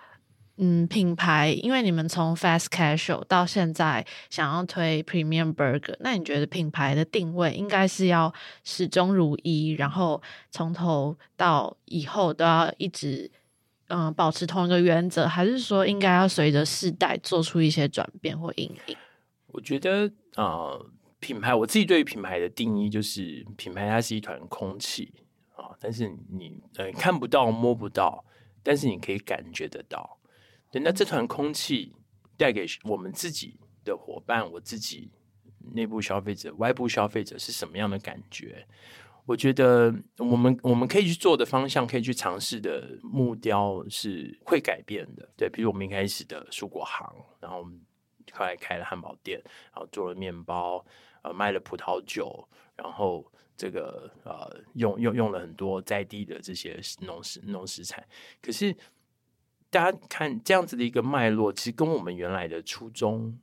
[0.59, 8.33] 嗯，品牌，因为你们从 Fast Casual 到现在想要推 Premium Burger，那你觉得品牌的定位应该是要
[8.63, 10.23] 始终如一，然后
[10.53, 13.29] 从头到以后都要一直。
[13.95, 18.97] 嗯，保持同一个原则，还是说应该要随着世代做出一些转变或引领？
[19.47, 20.77] 我觉得啊、
[21.21, 25.15] 品牌我自己对于品牌的定义就是，品牌它是一团空气
[25.55, 28.25] 啊，但是你呃看不到摸不到，
[28.65, 30.19] 但是你可以感觉得到。
[30.73, 31.95] 对，那这团空气
[32.37, 35.13] 带给我们自己的伙伴，我自己
[35.73, 38.67] 内部消费者、外部消费者是什么样的感觉？
[39.27, 45.27] 我觉得我们我们可以去做的方向，可以去尝试的目标是会改变的。
[45.35, 47.11] 对，比如我们一开始的蔬果行，
[47.41, 47.81] 然后我们
[48.33, 49.41] 后来开了汉堡店，
[49.73, 50.85] 然后做了面包，
[51.23, 52.47] 呃，卖了葡萄酒，
[52.77, 53.25] 然后
[53.57, 58.07] 这个呃，用用用了很多在地的这些农食农食材。
[58.43, 58.77] 可是
[59.71, 63.39] 大家看这样子的一个脉络，其实跟我们原来的初衷。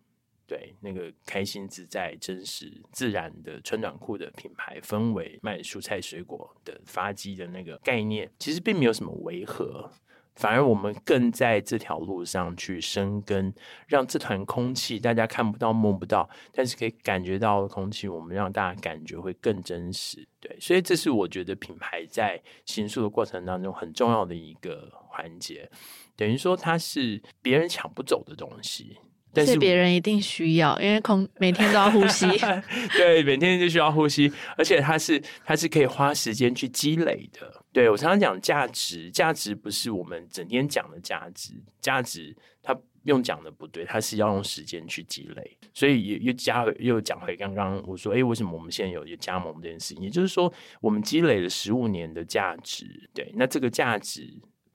[0.52, 9.90] 对，那个开心自在、真实自然的穿短裤的品牌氛围，卖蔬菜水果的发迹的那个概念，其实并没有什么违和，
[10.36, 13.54] 反而我们更在这条路上去生根，
[13.88, 20.28] 让这团空气大家看不到、摸不到，但是可以感觉到的空气，我们让大家感觉会更真实。
[20.42, 25.72] 对，所以这是我觉得品牌在行塑的过程当中很重要的一个环节，
[26.18, 28.98] 等于说它是别人抢不走的东西。
[29.34, 32.28] 但是别人一定需要，因为空每天都要呼吸。
[32.98, 37.64] 对，每天就需要呼吸，而且它是它是可以花时间去积累的。
[37.72, 45.58] 对，我常常讲价值，价值不是我们整天讲的价值，价值它用讲的不对，它是要用时间去积累。
[45.74, 50.04] 所以又又加又讲回刚刚我说，哎，为什么我们现在有有加盟这件事情？
[50.04, 50.52] 也就是说，
[50.82, 53.10] 我们积累了十五年的价值。
[53.14, 54.28] 对，那这个价值。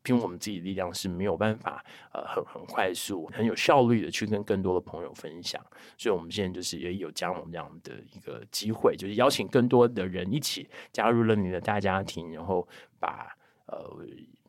[0.06, 5.60] 凭我们自己的力量是没有办法，呃，很很快速、很有效率的去跟更多的朋友分享，
[5.98, 12.66] 所以我们现在就是也有加盟这样的一个机会，就是邀请更多的人一起加入了你的大家庭，然后
[13.00, 13.36] 把
[13.66, 13.76] 呃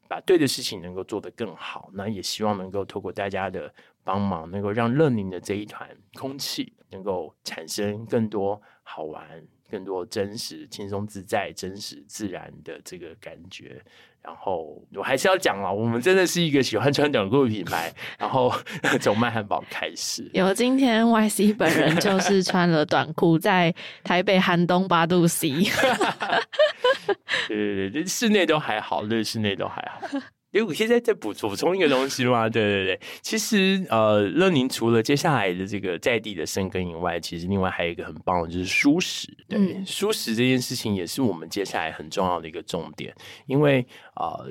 [0.08, 1.90] 把对的事情能够做得更好。
[1.94, 13.82] 那也希望能够透过大家的帮忙，能够让乐宁的这一团空气能够产生更多好玩、更多真实、轻松自在、真实自然的这个感觉。
[14.22, 17.92] 然后我还是要讲啊，我们真的是一个喜欢穿短裤的品牌。
[18.18, 18.54] 然后
[19.00, 25.50] 从卖汉堡开始，有今天 YC 本人就是穿了短裤，在台北寒冬八度 C。
[27.48, 30.20] 对对对，室内都还好，对，室内都还好。
[30.52, 43.14] 因为我现在在补补充一个东西嘛， 对对对，其实呃，乐宁除了接下来的这个在地的生根以外，其实另外还有一个很棒的就是舒适，对，嗯、蔬食这件事情也是我们接下来很重要的一个重点，
[43.46, 43.86] 因为
[44.16, 44.50] 呃，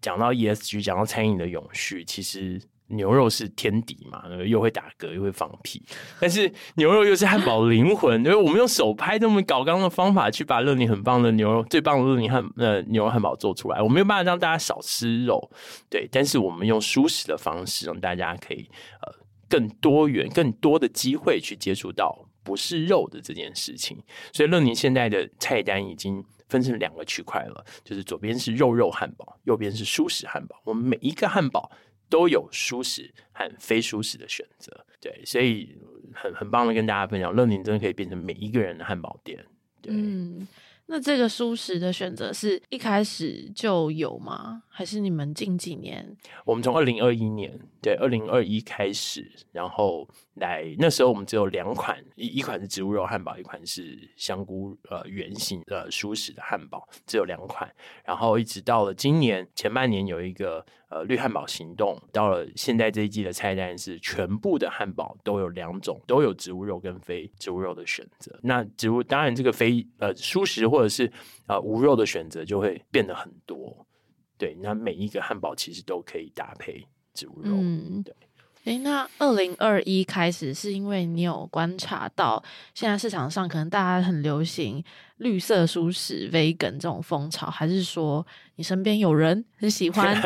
[0.00, 2.60] 讲到 ESG，讲到餐饮的永续，其实。
[2.88, 5.82] 牛肉是天敌嘛，又会打嗝又会放屁，
[6.20, 15.50] 但是牛肉又是汉堡灵魂，因为我们用手拍这么搞刚的方法去把乐宁很棒的牛肉、最棒的乐宁汉呃牛肉汉堡做出来，我没有办法让大家少吃肉，
[15.90, 18.68] 对，但是我们用舒适的方式让大家可以
[19.02, 19.12] 呃
[19.48, 23.98] 更多元、更多的机会去接触到不是肉的这件事情，
[24.32, 26.24] 所以乐宁现在的菜单已经。
[26.48, 30.56] 分成两个区块了，就是左边是肉肉汉堡，右边是舒适汉堡。
[30.64, 31.70] 我们每一个汉堡
[32.08, 35.76] 都有舒适和非舒适的选择，对，所以
[36.14, 39.44] 很很棒的跟大家分享，乐宁真的可以变成每一个人的汉堡店，
[39.80, 39.92] 对。
[39.94, 40.46] 嗯
[40.90, 44.62] 那这个舒适的选择是一开始就有吗？
[44.70, 46.16] 还是你们近几年？
[46.46, 57.72] 我们从二零二一年，对，二零二一开始，然后来那时候我们只有两款，一一款是植物肉汉堡，一款是香菇呃圆形的蔬食的汉堡，只有两款。
[58.04, 68.36] 然后一直到了今年前半年有一个呃绿汉堡行动，到了现在这一季的菜单是全部的汉堡都有两种，都有植物肉跟非植物肉的选择。
[68.42, 71.10] 那植物当然这个非呃蔬食或者是
[71.46, 73.86] 呃无肉的选择就会变得很多。
[74.36, 76.84] 对，那每一个汉堡其实都可以搭配
[77.42, 78.14] 嗯，对。
[78.64, 82.42] 诶，那二零二一开始是因为你有观察到
[82.74, 84.84] 现在市场上可能大家很流行
[85.18, 90.16] 绿色蔬食 vegan 这种风潮，还是说你身边有人很喜 欢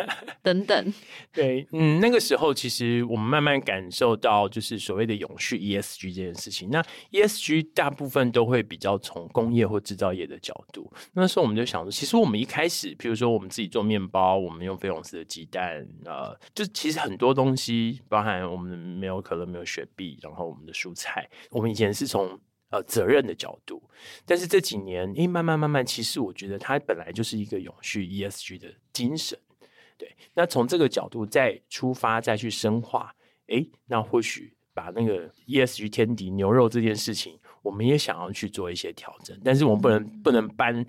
[0.41, 0.93] 等等？
[1.33, 6.69] 对，嗯，那个时候其实我们慢慢感受到，就是所谓的永续 ESG 这件事情。
[6.69, 10.91] 那 ESG 大部分都会比较从工业或制造业的角度。
[11.13, 22.39] 那时候我们就想说，其实我们一开始，比如说我们自己做面包，我们用菲永斯的鸡蛋，呃，就其实很多东西，包含我们没有可乐，没有雪碧，然后我们的蔬菜，我们以前是从。
[22.73, 23.79] 呃，责任的角度，
[24.25, 29.37] 但是这几年，因为慢慢慢慢，其实我觉得它本来就是一个永续 ESG 的精神，
[29.95, 30.11] 对。
[30.33, 33.13] 那从这个角度再出发，再去深化，
[33.49, 40.83] 诶，那或许把那个 ESG 天敌牛肉这件事情，我们也想要去做一些调整，但是我们不能不能搬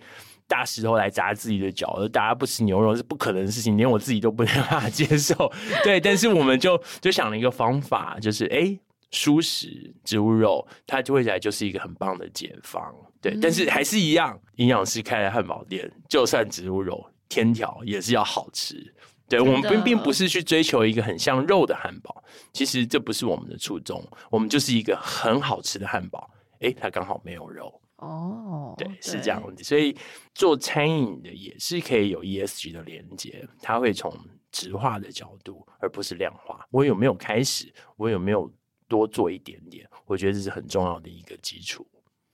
[0.49, 5.53] 大石头来砸自己的脚，而大家不吃牛肉是不可能的事情，连我自己都不能办 法接受，
[5.85, 6.01] 对。
[6.01, 8.80] 但是我们就就想了一个方法，就是诶。
[9.15, 12.93] 蔬食植物肉，它就会起来就是一个很棒的解方，
[13.23, 13.33] 对。
[13.33, 18.93] 嗯、但是还是一样，营养师开的汉堡店，就算植物肉，天条也是要好吃。
[19.29, 24.05] 对，我们并并不是去追求一个很像肉的汉堡，其实这不是我们的初衷。
[24.31, 28.75] 我们就是一个很好吃的汉堡，哎、欸，它刚好没有肉哦。
[28.77, 29.62] 对，是这样子。
[29.62, 29.97] 所以
[30.35, 34.12] 做餐饮的也是可以有 ESG 的连接，它会从
[34.51, 36.67] 质化的角度，而不是量化。
[36.71, 37.73] 我有没有开始？
[37.97, 38.53] 我有没有？
[38.89, 41.87] 多做一点点，我觉得这是很重要的一个基础。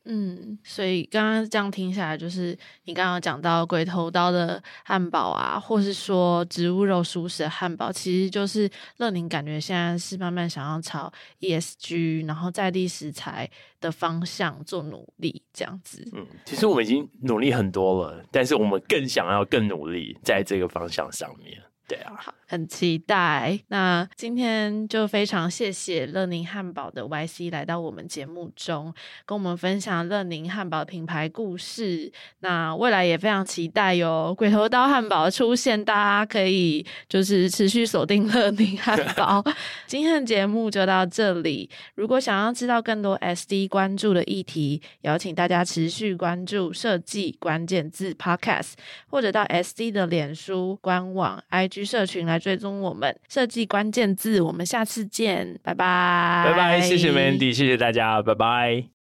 [0.07, 13.49] 嗯，所以刚刚这样听下来，就是你刚刚讲到鬼头刀的汉堡啊，或是说植物肉熟食的汉堡，其实就是乐宁感觉现在是慢慢想要朝 ESG，然后在地食材
[13.79, 16.03] 的方向做努力，这样子。
[16.15, 21.63] 嗯，其实我们已经努力很多了，但是我们更想要更努力在这个方向上面。
[21.87, 23.61] 对啊，好，很期待。
[23.69, 28.93] 那今天就非常谢谢乐宁汉堡的 YC 来到我们节目中，
[29.25, 32.11] 跟我们分享乐宁汉堡品牌故事。
[32.41, 39.45] 那未来也非常期待有鬼头刀汉堡的出现，大家可以就是持续锁定乐宁汉 堡。
[39.87, 41.71] 今天的节目就到这里。
[41.95, 48.73] 如果想要知道更多 SD 关注的议题，邀请大家持续关注设计关键字 Podcast，
[49.09, 51.91] 或者到 SD 的脸书官网 IG。
[51.91, 59.00] 社群来追踪我们设计关键字，我们下次见，拜拜，拜拜，谢谢 Mandy，谢谢大家，拜拜。